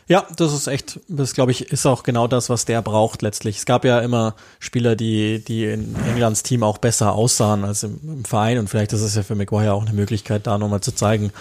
[0.08, 3.58] Ja, das ist echt, das glaube ich, ist auch genau das, was der braucht letztlich.
[3.58, 8.00] Es gab ja immer Spieler, die, die in Englands Team auch besser aussahen als im,
[8.02, 10.92] im Verein und vielleicht ist es ja für Maguire auch eine Möglichkeit, da nochmal zu
[10.92, 11.32] zeigen,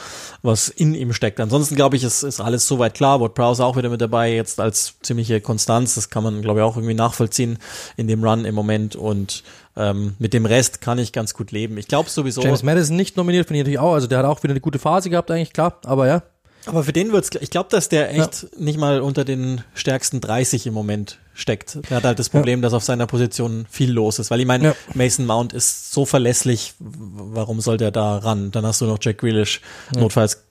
[0.44, 1.40] was in ihm steckt.
[1.40, 3.20] Ansonsten glaube ich, ist, ist alles soweit klar.
[3.20, 5.96] Ward Prowse auch wieder mit dabei, jetzt als ziemliche Konstanz.
[5.96, 7.58] Das kann man, glaube ich, auch irgendwie nachvollziehen
[7.98, 9.44] in dem Run im Moment und
[9.76, 11.78] ähm, mit dem Rest kann ich ganz gut leben.
[11.78, 12.42] Ich glaube sowieso.
[12.42, 13.94] James Madison nicht nominiert, finde ich natürlich auch.
[13.94, 15.80] Also der hat auch wieder eine gute Phase gehabt eigentlich, klar.
[15.84, 16.22] Aber ja,
[16.66, 20.68] Aber für den wird's, ich glaube, dass der echt nicht mal unter den stärksten 30
[20.68, 21.80] im Moment steckt.
[21.90, 24.66] Er hat halt das Problem, dass auf seiner Position viel los ist, weil ich meine,
[24.70, 24.76] Ja.
[24.94, 28.52] Mason Mount ist so verlässlich, warum soll der da ran?
[28.52, 29.62] Dann hast du noch Jack Grealish,
[29.96, 30.44] notfalls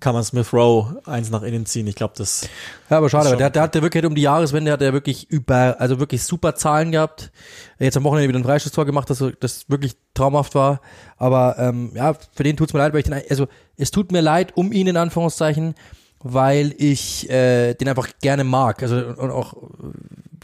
[0.00, 1.86] kann man Smith Rowe eins nach innen ziehen.
[1.86, 2.48] Ich glaube, das
[2.88, 5.28] Ja, aber schade, weil der, der hat der wirklich um die Jahreswende hat er wirklich
[5.28, 7.30] über, also wirklich super Zahlen gehabt.
[7.78, 10.80] Jetzt am Wochenende wieder ein Freistoßtor gemacht, das, das wirklich traumhaft war.
[11.18, 13.46] Aber ähm, ja, für den tut's mir leid, weil ich den, also
[13.76, 15.74] es tut mir leid um ihn in Anführungszeichen,
[16.20, 18.82] weil ich äh, den einfach gerne mag.
[18.82, 19.58] Also und auch äh,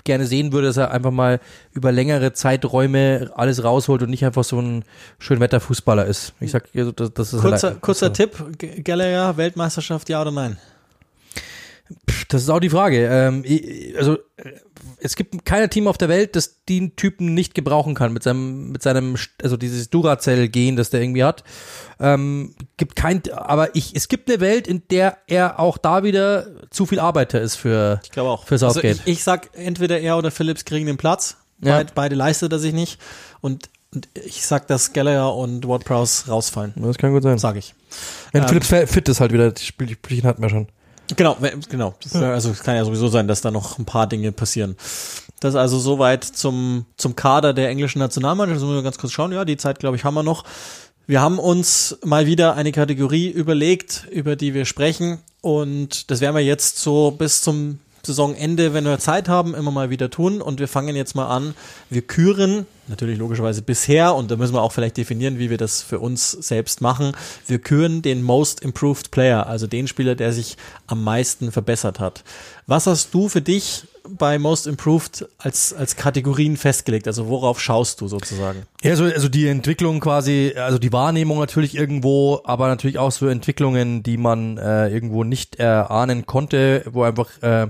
[0.05, 1.39] gerne sehen würde, dass er einfach mal
[1.73, 4.85] über längere Zeiträume alles rausholt und nicht einfach so ein
[5.19, 6.33] Schönwetterfußballer ist.
[6.41, 10.31] Ich sag, also, das, das ist kurzer, halt, kurzer Tipp, G- Gallagher, Weltmeisterschaft, ja oder
[10.31, 10.57] nein?
[12.29, 13.07] Das ist auch die Frage.
[13.07, 13.45] Ähm,
[13.97, 14.19] also
[15.01, 18.73] es gibt kein Team auf der Welt, das den Typen nicht gebrauchen kann mit seinem,
[18.73, 21.45] mit seinem, also dieses Duracell-Gen, das der irgendwie hat.
[22.01, 26.47] Ähm, gibt kein, aber ich, es gibt eine Welt, in der er auch da wieder
[26.71, 28.01] zu viel Arbeiter ist für.
[28.05, 28.45] Ich glaube auch.
[28.45, 28.99] Für Southgate.
[28.99, 31.37] Also ich, ich sag, entweder er oder Phillips kriegen den Platz.
[31.61, 31.77] Ja.
[31.77, 33.01] Beid, beide leistet er sich nicht.
[33.41, 36.73] Und, und ich sag, dass Gallagher und Ward Prowse rausfallen.
[36.77, 37.39] Das kann gut sein.
[37.39, 37.75] Sag ich.
[38.33, 40.69] Wenn Ähm, Philips fit ist halt wieder, die Spielchen hatten wir schon.
[41.17, 41.37] Genau,
[41.69, 41.95] genau.
[42.03, 44.77] Das, Also es kann ja sowieso sein, dass da noch ein paar Dinge passieren.
[45.41, 48.61] Das ist also soweit zum, zum Kader der englischen Nationalmannschaft.
[48.61, 49.33] Jetzt müssen wir ganz kurz schauen.
[49.33, 50.45] Ja, die Zeit, glaube ich, haben wir noch.
[51.07, 55.19] Wir haben uns mal wieder eine Kategorie überlegt, über die wir sprechen.
[55.41, 57.79] Und das werden wir jetzt so bis zum
[58.09, 60.41] Saisonende, wenn wir Zeit haben, immer mal wieder tun.
[60.41, 61.55] Und wir fangen jetzt mal an.
[61.91, 65.83] Wir küren, natürlich logischerweise bisher, und da müssen wir auch vielleicht definieren, wie wir das
[65.83, 67.13] für uns selbst machen.
[67.47, 70.57] Wir küren den Most Improved Player, also den Spieler, der sich
[70.87, 72.25] am meisten verbessert hat.
[72.67, 73.85] Was hast du für dich
[74.17, 77.07] bei Most Improved als, als Kategorien festgelegt?
[77.07, 78.63] Also worauf schaust du sozusagen?
[78.83, 83.27] Ja, also, also die Entwicklung quasi, also die Wahrnehmung natürlich irgendwo, aber natürlich auch so
[83.27, 87.67] Entwicklungen, die man äh, irgendwo nicht erahnen konnte, wo einfach äh,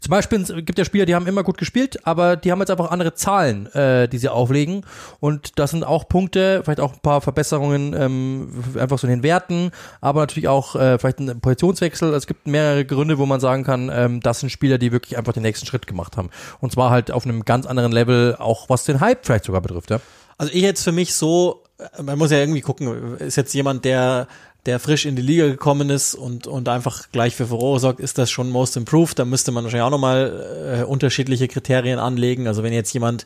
[0.00, 2.90] zum Beispiel gibt ja Spieler, die haben immer gut gespielt, aber die haben jetzt einfach
[2.90, 4.84] andere Zahlen, äh, die sie auflegen
[5.18, 9.22] und das sind auch Punkte, vielleicht auch ein paar Verbesserungen ähm, einfach so in den
[9.22, 9.70] Werten,
[10.02, 12.12] aber natürlich auch äh, vielleicht ein Positionswechsel.
[12.12, 15.32] Es gibt mehrere Gründe, wo man sagen kann, ähm, das sind Spieler, die wirklich einfach
[15.32, 18.84] den nächsten Schritt gemacht haben und zwar halt auf einem ganz anderen Level, auch was
[18.84, 19.90] den Hype vielleicht sogar betrifft.
[19.90, 20.00] Ja?
[20.38, 21.62] Also ich jetzt für mich so,
[22.02, 24.26] man muss ja irgendwie gucken, ist jetzt jemand, der
[24.66, 28.18] der frisch in die Liga gekommen ist und, und einfach gleich für Furore sorgt, ist
[28.18, 29.18] das schon Most Improved.
[29.18, 32.46] Da müsste man wahrscheinlich auch nochmal äh, unterschiedliche Kriterien anlegen.
[32.46, 33.24] Also wenn jetzt jemand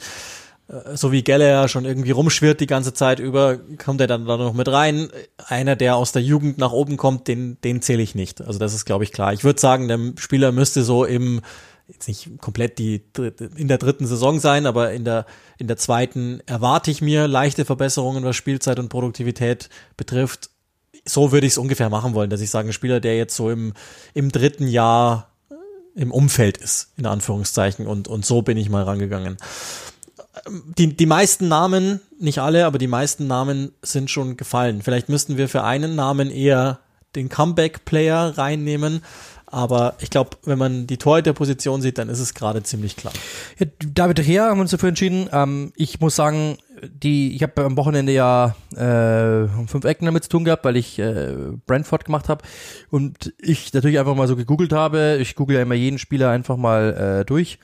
[0.68, 4.36] äh, so wie Geller schon irgendwie rumschwirrt die ganze Zeit über, kommt er dann da
[4.36, 5.08] noch mit rein.
[5.48, 8.40] Einer, der aus der Jugend nach oben kommt, den, den zähle ich nicht.
[8.40, 9.32] Also das ist, glaube ich, klar.
[9.32, 11.40] Ich würde sagen, der Spieler müsste so im
[11.88, 13.02] jetzt nicht komplett die
[13.56, 15.26] in der dritten Saison sein, aber in der
[15.58, 20.50] in der zweiten erwarte ich mir leichte Verbesserungen, was Spielzeit und Produktivität betrifft.
[21.04, 23.50] So würde ich es ungefähr machen wollen, dass ich sage, ein Spieler, der jetzt so
[23.50, 23.74] im
[24.14, 25.30] im dritten Jahr
[25.94, 29.36] im Umfeld ist, in Anführungszeichen und und so bin ich mal rangegangen.
[30.76, 34.82] Die, die meisten Namen, nicht alle, aber die meisten Namen sind schon gefallen.
[34.82, 36.80] Vielleicht müssten wir für einen Namen eher
[37.14, 39.02] den Comeback-Player reinnehmen
[39.54, 43.14] aber ich glaube, wenn man die Torhüter-Position sieht, dann ist es gerade ziemlich klar.
[43.58, 45.28] Ja, David Rea haben wir uns dafür entschieden.
[45.32, 50.30] Ähm, ich muss sagen, die, ich habe am Wochenende ja äh, fünf Ecken damit zu
[50.30, 51.34] tun gehabt, weil ich äh,
[51.66, 52.44] Brentford gemacht habe
[52.90, 55.18] und ich natürlich einfach mal so gegoogelt habe.
[55.20, 57.58] Ich google ja immer jeden Spieler einfach mal äh, durch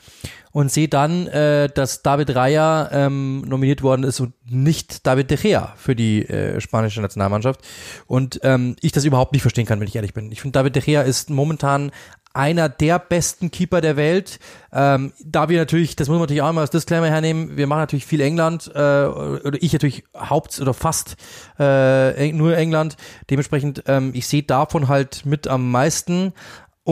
[0.52, 5.38] und sehe dann, äh, dass David Raya ähm, nominiert worden ist und nicht David de
[5.38, 7.60] Gea für die äh, spanische Nationalmannschaft.
[8.06, 10.32] Und ähm, ich das überhaupt nicht verstehen kann, wenn ich ehrlich bin.
[10.32, 11.92] Ich finde, David de Gea ist momentan
[12.32, 14.38] einer der besten Keeper der Welt.
[14.72, 17.80] Ähm, da wir natürlich, das muss man natürlich auch mal als Disclaimer hernehmen, wir machen
[17.80, 21.16] natürlich viel England, äh, oder ich natürlich haupt oder fast
[21.58, 22.96] äh, nur England.
[23.30, 26.32] Dementsprechend, ähm, ich sehe davon halt mit am meisten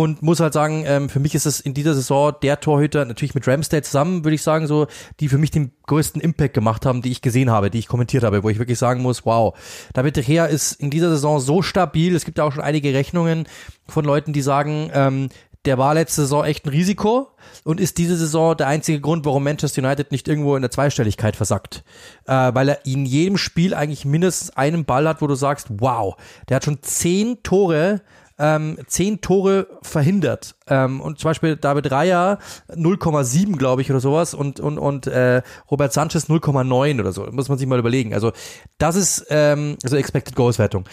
[0.03, 3.35] und muss halt sagen, ähm, für mich ist es in dieser Saison der Torhüter, natürlich
[3.35, 4.87] mit Ramsdale zusammen, würde ich sagen, so,
[5.19, 8.23] die für mich den größten Impact gemacht haben, die ich gesehen habe, die ich kommentiert
[8.23, 9.59] habe, wo ich wirklich sagen muss, wow,
[9.95, 12.95] David De Gea ist in dieser Saison so stabil, es gibt ja auch schon einige
[12.95, 13.49] Rechnungen
[13.89, 15.31] von Leuten, die sagen, ähm,
[15.65, 17.29] der war letzte Saison echt ein Risiko
[17.65, 21.35] und ist diese Saison der einzige Grund, warum Manchester United nicht irgendwo in der Zweistelligkeit
[21.35, 21.83] versackt.
[22.27, 26.17] Äh, weil er in jedem Spiel eigentlich mindestens einen Ball hat, wo du sagst, wow,
[26.49, 28.01] der hat schon zehn Tore
[28.39, 30.57] ähm, zehn Tore verhindert.
[30.67, 32.39] Ähm, und zum Beispiel David Raya
[32.71, 37.27] 0,7, glaube ich, oder sowas und, und, und äh, Robert Sanchez 0,9 oder so.
[37.31, 38.15] Muss man sich mal überlegen.
[38.15, 38.33] Also
[38.79, 40.85] das ist ähm, also Expected Goals Wertung.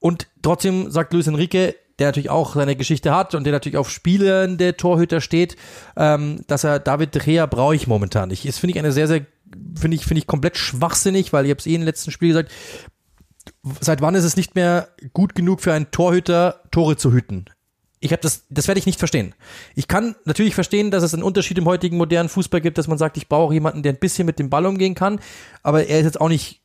[0.00, 3.90] Und trotzdem sagt Luis Enrique, der natürlich auch seine Geschichte hat und der natürlich auf
[3.90, 5.56] spielende Torhüter steht,
[5.96, 8.46] ähm, dass er David Gea brauche ich momentan nicht.
[8.46, 9.26] Das finde ich eine sehr, sehr,
[9.74, 12.52] finde ich, finde ich komplett schwachsinnig, weil ich habe es eh im letzten Spiel gesagt,
[13.80, 17.46] seit wann ist es nicht mehr gut genug für einen Torhüter, Tore zu hüten?
[18.00, 19.34] Ich habe das, das werde ich nicht verstehen.
[19.74, 22.98] Ich kann natürlich verstehen, dass es einen Unterschied im heutigen modernen Fußball gibt, dass man
[22.98, 25.20] sagt, ich brauche jemanden, der ein bisschen mit dem Ball umgehen kann,
[25.62, 26.62] aber er ist jetzt auch nicht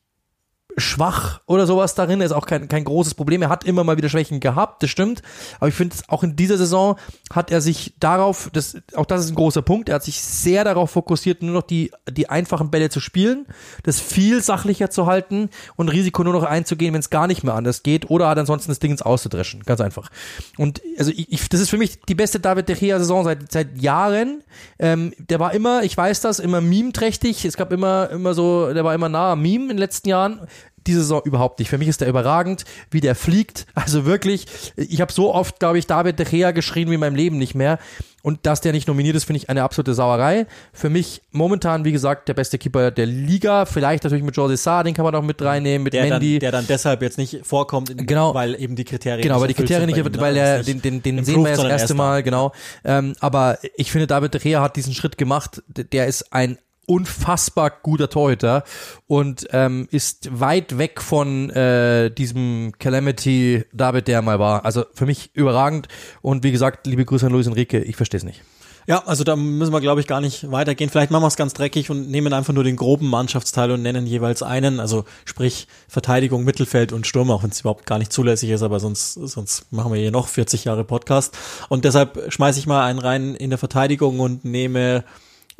[0.76, 2.20] schwach oder sowas darin.
[2.20, 3.42] Er ist auch kein, kein großes Problem.
[3.42, 5.22] Er hat immer mal wieder Schwächen gehabt, das stimmt.
[5.58, 6.96] Aber ich finde, auch in dieser Saison
[7.32, 10.64] hat er sich darauf, das, auch das ist ein großer Punkt, er hat sich sehr
[10.64, 13.46] darauf fokussiert, nur noch die, die einfachen Bälle zu spielen,
[13.82, 17.54] das viel sachlicher zu halten und Risiko nur noch einzugehen, wenn es gar nicht mehr
[17.54, 19.62] anders geht oder hat ansonsten das Ding ins Auszudreschen.
[19.64, 20.10] Ganz einfach.
[20.56, 24.42] Und also ich, das ist für mich die beste David De Gea-Saison seit, seit Jahren.
[24.78, 27.44] Ähm, der war immer, ich weiß das, immer meme-trächtig.
[27.44, 30.40] Es gab immer, immer so, der war immer nah am Meme in den letzten Jahren
[30.86, 31.68] diese Saison überhaupt nicht.
[31.68, 33.66] Für mich ist der überragend, wie der fliegt.
[33.74, 37.16] Also wirklich, ich habe so oft, glaube ich, David De Gea geschrien wie in meinem
[37.16, 37.78] Leben nicht mehr.
[38.22, 40.46] Und dass der nicht nominiert ist, finde ich eine absolute Sauerei.
[40.72, 43.66] Für mich momentan, wie gesagt, der beste Keeper der Liga.
[43.66, 46.34] Vielleicht natürlich mit Jordi Saar, den kann man auch mit reinnehmen, mit Der Mendy.
[46.34, 48.32] dann, der dann deshalb jetzt nicht vorkommt, in, Genau.
[48.34, 50.20] weil eben die Kriterien Genau, weil die Kriterien nicht, ihm, ne?
[50.20, 51.92] weil er, den, den, den sehen wir ja das erste.
[51.92, 52.52] Mal, genau.
[52.82, 55.62] Ähm, aber ich finde, David De Gea hat diesen Schritt gemacht.
[55.68, 56.56] Der ist ein
[56.86, 58.64] unfassbar guter Torhüter
[59.06, 64.64] und ähm, ist weit weg von äh, diesem Calamity David, der mal war.
[64.64, 65.88] Also für mich überragend
[66.22, 68.42] und wie gesagt, liebe Grüße an Luis Enrique, ich verstehe es nicht.
[68.86, 70.90] Ja, also da müssen wir, glaube ich, gar nicht weitergehen.
[70.90, 74.06] Vielleicht machen wir es ganz dreckig und nehmen einfach nur den groben Mannschaftsteil und nennen
[74.06, 78.50] jeweils einen, also sprich Verteidigung, Mittelfeld und Sturm, auch wenn es überhaupt gar nicht zulässig
[78.50, 81.36] ist, aber sonst, sonst machen wir hier noch 40 Jahre Podcast.
[81.70, 85.04] Und deshalb schmeiße ich mal einen rein in der Verteidigung und nehme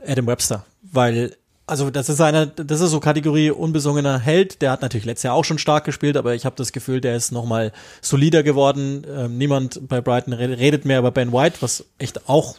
[0.06, 1.36] Adam Webster, weil
[1.66, 4.60] also das ist eine, das ist so Kategorie unbesungener Held.
[4.60, 7.16] Der hat natürlich letztes Jahr auch schon stark gespielt, aber ich habe das Gefühl, der
[7.16, 7.72] ist noch mal
[8.02, 9.06] solider geworden.
[9.08, 12.56] Ähm, niemand bei Brighton redet, mehr über Ben White, was echt auch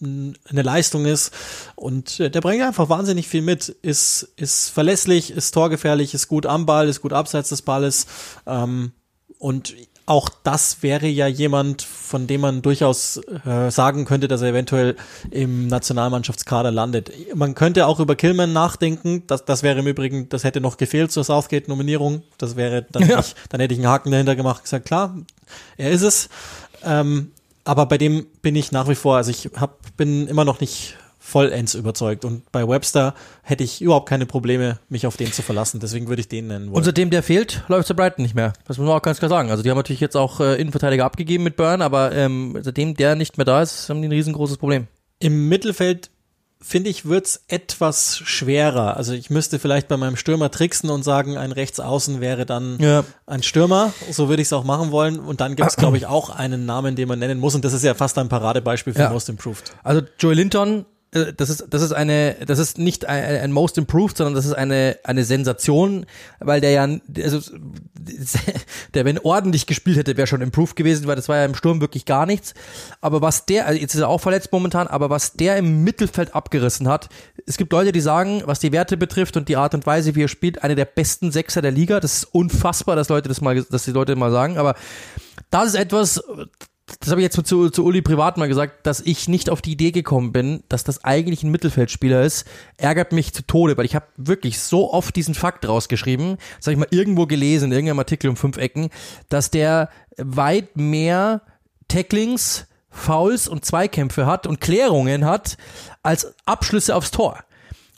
[0.00, 1.32] eine Leistung ist.
[1.74, 3.68] Und äh, der bringt einfach wahnsinnig viel mit.
[3.68, 8.06] Ist, ist verlässlich, ist torgefährlich, ist gut am Ball, ist gut abseits des Balles.
[8.46, 8.92] Ähm,
[9.38, 9.74] und
[10.06, 14.96] auch das wäre ja jemand, von dem man durchaus äh, sagen könnte, dass er eventuell
[15.30, 17.10] im Nationalmannschaftskader landet.
[17.34, 19.22] Man könnte auch über Killman nachdenken.
[19.26, 22.22] Das, das wäre im Übrigen, das hätte noch gefehlt zur Southgate-Nominierung.
[22.38, 23.16] Das wäre dann Ja.
[23.18, 25.16] nicht, dann hätte ich einen Haken dahinter gemacht, gesagt, klar,
[25.76, 26.28] er ist es.
[26.84, 27.30] Ähm,
[27.64, 30.96] aber bei dem bin ich nach wie vor, also ich hab, bin immer noch nicht
[31.26, 32.24] vollends überzeugt.
[32.26, 35.80] Und bei Webster hätte ich überhaupt keine Probleme, mich auf den zu verlassen.
[35.80, 36.76] Deswegen würde ich den nennen wollen.
[36.76, 38.52] Und seitdem der fehlt, läuft der Brighton nicht mehr.
[38.66, 39.50] Das muss man auch ganz klar sagen.
[39.50, 43.14] Also die haben natürlich jetzt auch äh, Innenverteidiger abgegeben mit Burn, aber ähm, seitdem der
[43.16, 44.86] nicht mehr da ist, haben die ein riesengroßes Problem.
[45.18, 46.10] Im Mittelfeld
[46.60, 48.96] finde ich, wird's etwas schwerer.
[48.96, 53.04] Also ich müsste vielleicht bei meinem Stürmer tricksen und sagen, ein Rechtsaußen wäre dann Ja.
[53.26, 53.92] ein Stürmer.
[54.10, 55.18] So würde ich es auch machen wollen.
[55.20, 57.54] Und dann gibt's, glaube ich, auch einen Namen, den man nennen muss.
[57.54, 59.10] Und das ist ja fast ein Paradebeispiel für Ja.
[59.10, 59.72] Most Improved.
[59.82, 60.84] Also Joey Linton,
[61.14, 64.52] das ist, das ist eine, das ist nicht ein, ein Most Improved, sondern das ist
[64.52, 66.06] eine, eine Sensation,
[66.40, 66.88] weil der ja,
[67.22, 67.40] also,
[68.94, 71.80] der, wenn ordentlich gespielt hätte, wäre schon improved gewesen, weil das war ja im Sturm
[71.80, 72.54] wirklich gar nichts.
[73.00, 76.34] Aber was der, also jetzt ist er auch verletzt momentan, aber was der im Mittelfeld
[76.34, 77.08] abgerissen hat,
[77.46, 80.24] es gibt Leute, die sagen, was die Werte betrifft und die Art und Weise, wie
[80.24, 82.00] er spielt, eine der besten Sechser der Liga.
[82.00, 84.74] Das ist unfassbar, dass Leute das mal, dass die Leute mal sagen, aber
[85.50, 86.20] das ist etwas,
[87.00, 89.72] das habe ich jetzt zu, zu Uli privat mal gesagt, dass ich nicht auf die
[89.72, 93.94] Idee gekommen bin, dass das eigentlich ein Mittelfeldspieler ist, ärgert mich zu Tode, weil ich
[93.94, 98.00] habe wirklich so oft diesen Fakt rausgeschrieben, das habe ich mal irgendwo gelesen, in irgendeinem
[98.00, 98.90] Artikel um fünf Ecken,
[99.30, 101.42] dass der weit mehr
[101.88, 105.56] Tacklings, Fouls und Zweikämpfe hat und Klärungen hat
[106.02, 107.38] als Abschlüsse aufs Tor.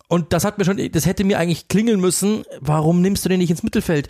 [0.08, 2.44] Und das hat mir schon, das hätte mir eigentlich klingeln müssen.
[2.60, 4.08] Warum nimmst du den nicht ins Mittelfeld?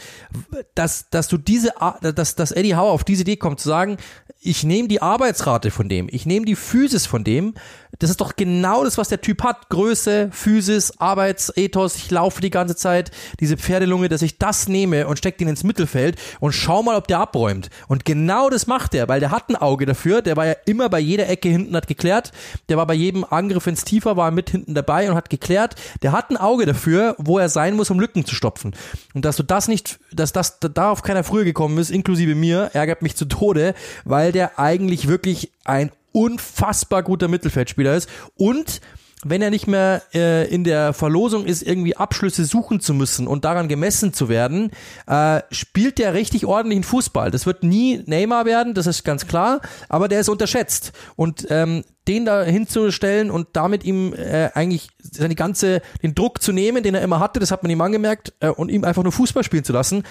[0.75, 1.73] Dass, dass du diese,
[2.03, 3.97] dass, dass Eddie Howe auf diese Idee kommt, zu sagen,
[4.41, 7.55] ich nehme die Arbeitsrate von dem, ich nehme die Physis von dem.
[7.99, 9.71] Das ist doch genau das, was der Typ hat.
[9.71, 13.11] Größe, Physis, Arbeitsethos, ich laufe die ganze Zeit,
[13.41, 17.09] diese Pferdelunge, dass ich das nehme und stecke den ins Mittelfeld und schau mal, ob
[17.09, 17.71] der abräumt.
[17.89, 20.21] Und genau das macht er, weil der hat ein Auge dafür.
[20.21, 22.33] Der war ja immer bei jeder Ecke hinten, hat geklärt.
[22.69, 25.77] Der war bei jedem Angriff ins Tiefer, war mit hinten dabei und hat geklärt.
[26.03, 28.75] Der hat ein Auge dafür, wo er sein muss, um Lücken zu stopfen.
[29.15, 33.01] Und dass du das nicht, dass das darauf keiner früher gekommen ist, inklusive mir, ärgert
[33.01, 33.75] mich zu Tode,
[34.05, 38.83] weil der eigentlich wirklich ein unfassbar guter Mittelfeldspieler ist und
[39.25, 43.45] wenn er nicht mehr äh, in der Verlosung ist, irgendwie Abschlüsse suchen zu müssen und
[43.45, 44.71] daran gemessen zu werden,
[45.07, 47.31] äh, spielt der richtig ordentlichen Fußball.
[47.31, 50.93] Das wird nie Neymar werden, das ist ganz klar, aber der ist unterschätzt.
[51.17, 56.53] Und ähm, den da hinzustellen und damit ihm äh, eigentlich seine ganze, den Druck zu
[56.53, 59.13] nehmen, den er immer hatte, das hat man ihm angemerkt, äh, und ihm einfach nur
[59.13, 60.05] Fußball spielen zu lassen,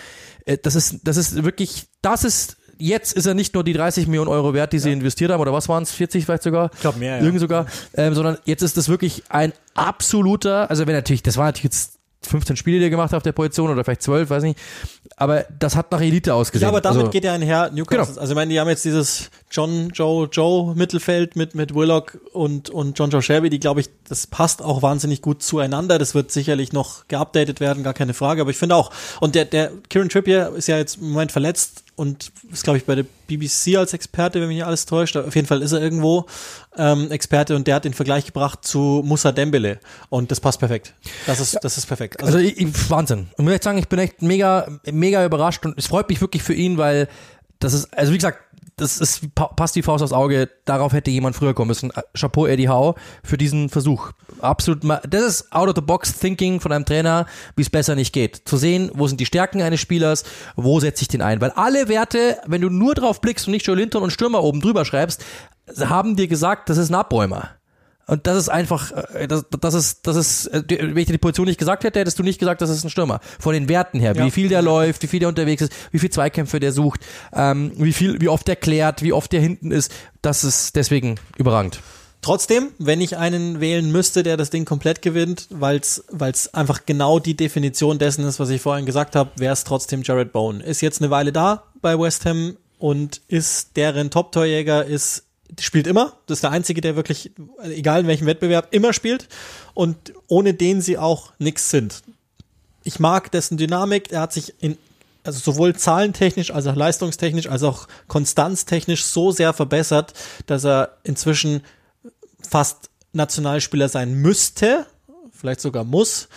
[0.45, 4.07] äh, das ist, das ist wirklich, das ist Jetzt ist er nicht nur die 30
[4.07, 6.71] Millionen Euro wert, die sie investiert haben, oder was waren es, 40 vielleicht sogar?
[6.73, 7.21] Ich glaub mehr, ja.
[7.21, 7.65] Irgendwie sogar,
[7.95, 11.95] ähm, sondern jetzt ist das wirklich ein absoluter, also wenn natürlich, das war natürlich jetzt
[12.25, 14.59] 15 Spiele, die er gemacht hat auf der Position oder vielleicht 12, weiß nicht,
[15.17, 16.63] aber das hat nach Elite ausgesehen.
[16.63, 18.05] Ja, aber damit also, geht ja einher Newcastle.
[18.05, 18.21] Genau.
[18.21, 22.69] Also ich meine, die haben jetzt dieses John Joe Joe Mittelfeld mit mit Willock und
[22.69, 25.99] und John Joe Shelby, die glaube ich, das passt auch wahnsinnig gut zueinander.
[25.99, 28.41] Das wird sicherlich noch geupdatet werden, gar keine Frage.
[28.41, 31.84] Aber ich finde auch und der der Kieran Trippier ist ja jetzt im Moment verletzt
[31.95, 35.15] und ist glaube ich bei der BBC als Experte, wenn mich nicht alles täuscht.
[35.17, 36.25] Auf jeden Fall ist er irgendwo
[36.77, 39.79] ähm, Experte und der hat den Vergleich gebracht zu Musa Dembele
[40.09, 40.93] und das passt perfekt.
[41.25, 42.21] Das ist das ist perfekt.
[42.23, 43.19] Also ich, ich, Wahnsinn.
[43.19, 46.21] Und ich muss echt sagen, ich bin echt mega, mega überrascht und es freut mich
[46.21, 47.07] wirklich für ihn, weil
[47.59, 48.39] das ist, also wie gesagt,
[48.77, 51.91] das ist, pa- passt die Faust aufs Auge, darauf hätte jemand früher kommen müssen.
[52.13, 54.11] Chapeau Eddie Howe für diesen Versuch.
[54.39, 58.41] Absolut, das ist out-of-the-box-thinking von einem Trainer, wie es besser nicht geht.
[58.45, 60.23] Zu sehen, wo sind die Stärken eines Spielers,
[60.55, 61.39] wo setze ich den ein.
[61.41, 64.61] Weil alle Werte, wenn du nur drauf blickst und nicht Joe Linton und Stürmer oben
[64.61, 65.23] drüber schreibst,
[65.79, 67.49] haben dir gesagt, das ist ein Abräumer.
[68.07, 71.17] Und das ist einfach, äh, das, das ist, das ist, äh, wenn ich dir die
[71.17, 73.19] Position nicht gesagt hätte, hättest du nicht gesagt, das ist ein Stürmer.
[73.39, 74.25] Von den Werten her, Ja.
[74.25, 77.01] wie viel der läuft, wie viel der unterwegs ist, wie viel Zweikämpfe der sucht,
[77.33, 79.91] ähm, wie viel, wie oft der klärt, wie oft der hinten ist,
[80.21, 81.79] das ist deswegen überragend.
[82.21, 86.03] Trotzdem, wenn ich einen wählen müsste, der das Ding komplett gewinnt, weil es
[86.55, 90.31] einfach genau die Definition dessen ist, was ich vorhin gesagt habe, wäre es trotzdem Jared
[90.31, 90.59] Bowen.
[90.59, 95.23] Ist jetzt eine Weile da bei West Ham und ist deren Top-Torjäger, ist
[95.59, 96.13] spielt immer.
[96.25, 97.31] Das ist der einzige, der wirklich,
[97.63, 99.27] egal in welchem Wettbewerb, immer spielt
[99.73, 102.03] und ohne den sie auch nix sind.
[102.83, 104.11] Ich mag dessen Dynamik.
[104.11, 104.77] Er hat sich in
[105.25, 110.13] also sowohl zahlentechnisch als auch leistungstechnisch als auch konstanztechnisch so sehr verbessert,
[110.45, 111.63] dass er inzwischen
[112.47, 114.85] fast Nationalspieler sein müsste,
[115.31, 116.27] vielleicht sogar muss.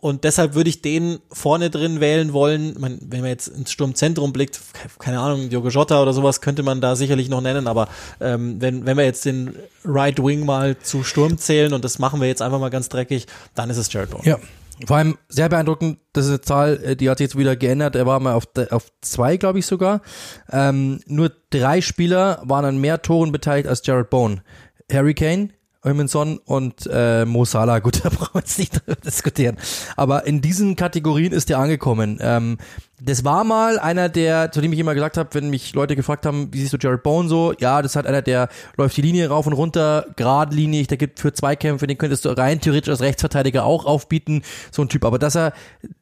[0.00, 2.76] Und deshalb würde ich den vorne drin wählen wollen.
[2.78, 4.60] Man, wenn man jetzt ins Sturmzentrum blickt,
[5.00, 7.88] keine Ahnung, Diogo Jota oder sowas könnte man da sicherlich noch nennen, aber
[8.20, 12.20] ähm, wenn, wenn wir jetzt den Right Wing mal zu Sturm zählen und das machen
[12.20, 13.26] wir jetzt einfach mal ganz dreckig,
[13.56, 14.24] dann ist es Jared Bowen.
[14.24, 14.38] Ja.
[14.86, 17.96] Vor allem sehr beeindruckend, das ist eine Zahl, äh, die hat sich jetzt wieder geändert.
[17.96, 20.02] Er war mal auf, auf zwei, glaube ich sogar.
[20.52, 24.42] Ähm, nur drei Spieler waren an mehr Toren beteiligt als Jared Bowen.
[24.90, 25.50] Harry Kane,
[25.82, 27.78] Eumanson und äh, Mo Salah.
[27.80, 29.56] Gut, da brauchen wir jetzt nicht diskutieren.
[29.96, 32.18] Aber in diesen Kategorien ist er angekommen.
[32.20, 32.58] Ähm,
[33.00, 36.26] das war mal einer der, zu dem ich immer gesagt habe, wenn mich Leute gefragt
[36.26, 37.52] haben, wie siehst du Jared Bowen so?
[37.60, 41.20] Ja, das ist halt einer, der läuft die Linie rauf und runter, geradlinig, der gibt
[41.20, 44.42] für Zweikämpfe, den könntest du rein theoretisch als Rechtsverteidiger auch aufbieten,
[44.72, 45.04] so ein Typ.
[45.04, 45.52] Aber dass er,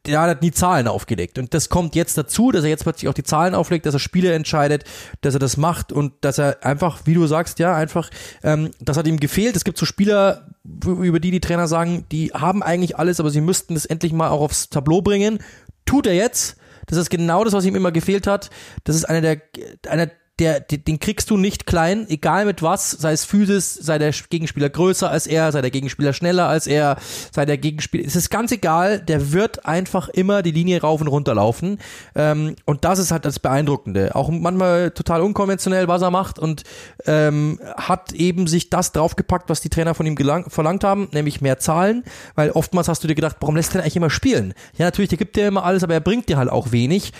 [0.07, 1.37] der hat nie Zahlen aufgelegt.
[1.37, 3.99] Und das kommt jetzt dazu, dass er jetzt plötzlich auch die Zahlen auflegt, dass er
[3.99, 4.83] Spiele entscheidet,
[5.21, 8.09] dass er das macht und dass er einfach, wie du sagst, ja, einfach,
[8.43, 9.55] ähm, das hat ihm gefehlt.
[9.55, 13.41] Es gibt so Spieler, über die die Trainer sagen, die haben eigentlich alles, aber sie
[13.41, 15.39] müssten das endlich mal auch aufs Tableau bringen.
[15.85, 16.56] Tut er jetzt.
[16.87, 18.49] Das ist genau das, was ihm immer gefehlt hat.
[18.83, 19.41] Das ist einer der,
[19.87, 20.09] einer
[20.39, 24.69] der, den kriegst du nicht klein, egal mit was, sei es Physis, sei der Gegenspieler
[24.69, 26.97] größer als er, sei der Gegenspieler schneller als er,
[27.31, 31.07] sei der Gegenspieler, es ist ganz egal, der wird einfach immer die Linie rauf und
[31.07, 31.79] runter laufen.
[32.15, 36.63] Ähm, und das ist halt das Beeindruckende, auch manchmal total unkonventionell, was er macht und
[37.05, 41.41] ähm, hat eben sich das draufgepackt, was die Trainer von ihm gelang, verlangt haben, nämlich
[41.41, 42.03] mehr Zahlen,
[42.35, 44.53] weil oftmals hast du dir gedacht, warum lässt er eigentlich immer spielen?
[44.77, 47.11] Ja, natürlich, der gibt dir immer alles, aber er bringt dir halt auch wenig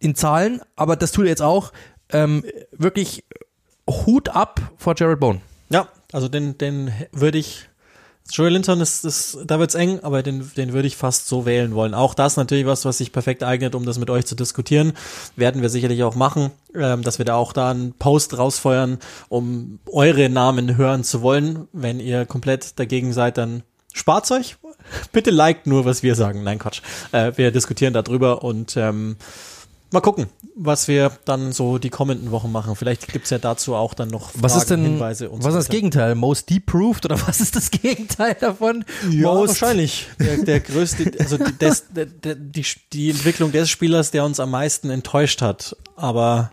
[0.00, 1.72] in Zahlen, aber das tut er jetzt auch,
[2.14, 3.24] ähm, wirklich
[3.88, 5.42] Hut ab vor Jared Bowen.
[5.68, 7.68] Ja, also den, den würde ich.
[8.30, 11.74] Joey Linton ist, ist da wird's eng, aber den, den würde ich fast so wählen
[11.74, 11.92] wollen.
[11.92, 14.94] Auch das natürlich was, was sich perfekt eignet, um das mit euch zu diskutieren.
[15.36, 18.98] Werden wir sicherlich auch machen, ähm, dass wir da auch da einen Post rausfeuern,
[19.28, 21.68] um eure Namen hören zu wollen.
[21.72, 23.62] Wenn ihr komplett dagegen seid, dann
[23.92, 24.56] spart's euch.
[25.12, 26.44] Bitte liked nur, was wir sagen.
[26.44, 26.80] Nein, Quatsch.
[27.12, 29.16] Äh, wir diskutieren darüber und ähm,
[29.94, 32.76] mal gucken, was wir dann so die kommenden Wochen machen.
[32.76, 35.58] Vielleicht gibt's ja dazu auch dann noch Fragen, Was ist denn, Hinweise und was so
[35.60, 35.72] ist das.
[35.74, 36.14] Gegenteil?
[36.14, 38.84] Most deproved oder was ist das Gegenteil davon?
[39.10, 40.06] Ja, Most, wahrscheinlich.
[40.20, 44.38] Der, der größte, also die, des, der, der, die, die Entwicklung des Spielers, der uns
[44.40, 45.76] am meisten enttäuscht hat.
[45.96, 46.50] Aber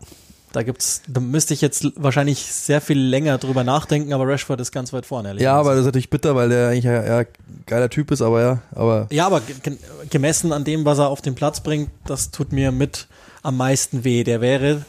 [0.53, 4.73] da gibt's, da müsste ich jetzt wahrscheinlich sehr viel länger drüber nachdenken, aber Rashford ist
[4.73, 5.29] ganz weit vorne.
[5.29, 7.25] ehrlich Ja, aber das ist natürlich bitter, weil der eigentlich ja, ja
[7.67, 9.77] geiler Typ ist, aber ja, aber Ja, aber ge- ge-
[10.09, 13.07] gemessen an dem, was er auf den Platz bringt, das tut mir mit
[13.41, 14.23] am meisten weh.
[14.23, 14.85] Der wäre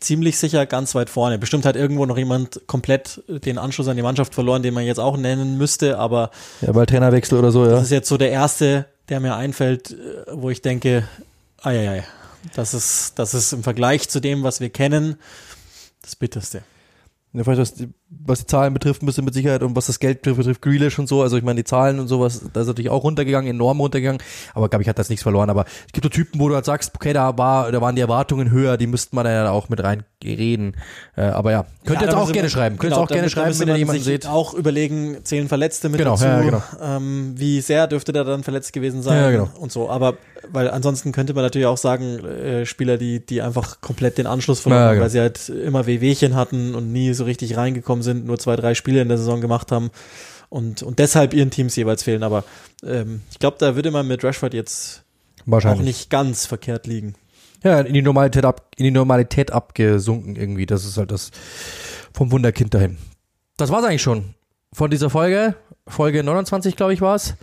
[0.00, 1.38] ziemlich sicher ganz weit vorne.
[1.38, 4.98] Bestimmt hat irgendwo noch jemand komplett den Anschluss an die Mannschaft verloren, den man jetzt
[4.98, 6.30] auch nennen müsste, aber
[6.60, 7.70] ja, weil Trainerwechsel oder so, ja.
[7.72, 9.96] Das ist jetzt so der erste, der mir einfällt,
[10.32, 11.08] wo ich denke,
[11.62, 12.04] ei,
[12.54, 15.16] das ist, das ist im Vergleich zu dem, was wir kennen,
[16.02, 16.62] das Bitterste.
[17.34, 19.98] Ja, vielleicht was die, was die Zahlen betrifft, ein bisschen mit Sicherheit und was das
[19.98, 21.22] Geld betrifft, betrifft Grealish und so.
[21.22, 24.20] Also ich meine, die Zahlen und sowas, da ist natürlich auch runtergegangen, enorm runtergegangen.
[24.52, 25.48] Aber glaube ich, hat das nichts verloren.
[25.48, 28.02] Aber es gibt so Typen, wo du halt sagst, okay, da war, da waren die
[28.02, 30.76] Erwartungen höher, die müssten man ja auch mit rein reden.
[31.16, 32.76] Äh, aber ja, könnt ihr jetzt da auch gerne wir- schreiben.
[32.76, 34.26] Könnt ihr genau, auch gerne schreiben, müsste wenn ihr man jemanden seht.
[34.26, 36.62] auch überlegen, zählen Verletzte mit Genau, dazu, ja, ja, genau.
[36.82, 39.48] ähm, wie sehr dürfte der dann verletzt gewesen sein Ja, ja, genau.
[39.58, 39.88] und so.
[39.90, 40.14] Aber
[40.50, 44.60] weil ansonsten könnte man natürlich auch sagen, äh, Spieler, die, die einfach komplett den Anschluss
[44.60, 45.02] verloren Ja, haben, genau.
[45.04, 48.74] weil sie halt immer Wehwehchen hatten und nie so richtig reingekommen sind, nur zwei, drei
[48.74, 49.90] Spiele in der Saison gemacht haben
[50.48, 52.22] und, und deshalb ihren Teams jeweils fehlen.
[52.22, 52.44] Aber
[52.84, 55.04] ähm, ich glaube, da würde man mit Rashford jetzt
[55.40, 55.84] auch Wahrscheinlich.
[55.86, 57.14] nicht ganz verkehrt liegen.
[57.64, 60.66] Ja, in die Normalität ab, in die Normalität abgesunken irgendwie.
[60.66, 61.30] Das ist halt das
[62.12, 62.98] vom Wunderkind dahin.
[63.56, 64.34] Das war's eigentlich schon
[64.72, 65.54] von dieser Folge.
[65.86, 67.34] Folge 29, glaube ich, war's.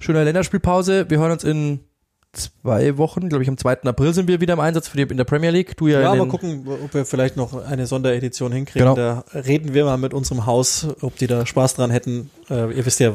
[0.00, 1.08] Schöne Länderspielpause.
[1.10, 1.80] Wir hören uns in
[2.32, 3.28] zwei Wochen.
[3.28, 3.82] Glaube ich, am 2.
[3.82, 5.76] April sind wir wieder im Einsatz für die in der Premier League.
[5.76, 8.94] Du ja, Ja, mal gucken, ob wir vielleicht noch eine Sonderedition hinkriegen.
[8.94, 8.96] Genau.
[8.96, 12.30] Da reden wir mal mit unserem Haus, ob die da Spaß dran hätten.
[12.50, 13.12] Äh, ihr wisst ja,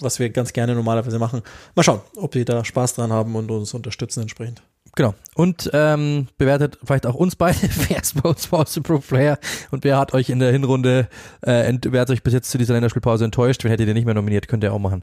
[0.00, 1.42] was wir ganz gerne normalerweise machen.
[1.74, 4.62] Mal schauen, ob die da Spaß dran haben und uns unterstützen entsprechend.
[4.96, 5.14] Genau.
[5.34, 7.58] Und ähm, bewertet vielleicht auch uns beide.
[7.88, 9.38] Wer ist bei uns Most Improved Player?
[9.72, 11.08] Und wer hat euch in der Hinrunde,
[11.42, 13.64] äh, wer hat euch bis jetzt zu dieser Länderspielpause enttäuscht?
[13.64, 14.46] Wen hättet ihr nicht mehr nominiert?
[14.46, 15.02] Könnt ihr auch machen.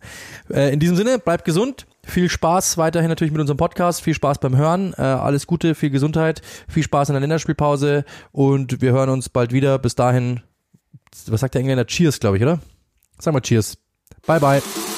[0.50, 1.86] Äh, in diesem Sinne, bleibt gesund.
[2.04, 4.02] Viel Spaß weiterhin natürlich mit unserem Podcast.
[4.02, 4.94] Viel Spaß beim Hören.
[4.98, 6.42] Äh, alles Gute, viel Gesundheit.
[6.70, 8.06] Viel Spaß in der Länderspielpause.
[8.32, 9.78] Und wir hören uns bald wieder.
[9.80, 10.40] Bis dahin,
[11.28, 11.86] was sagt der Engländer?
[11.86, 12.60] Cheers, glaube ich, oder?
[13.20, 13.78] Sag mal Cheers.
[14.26, 14.91] Bye, bye.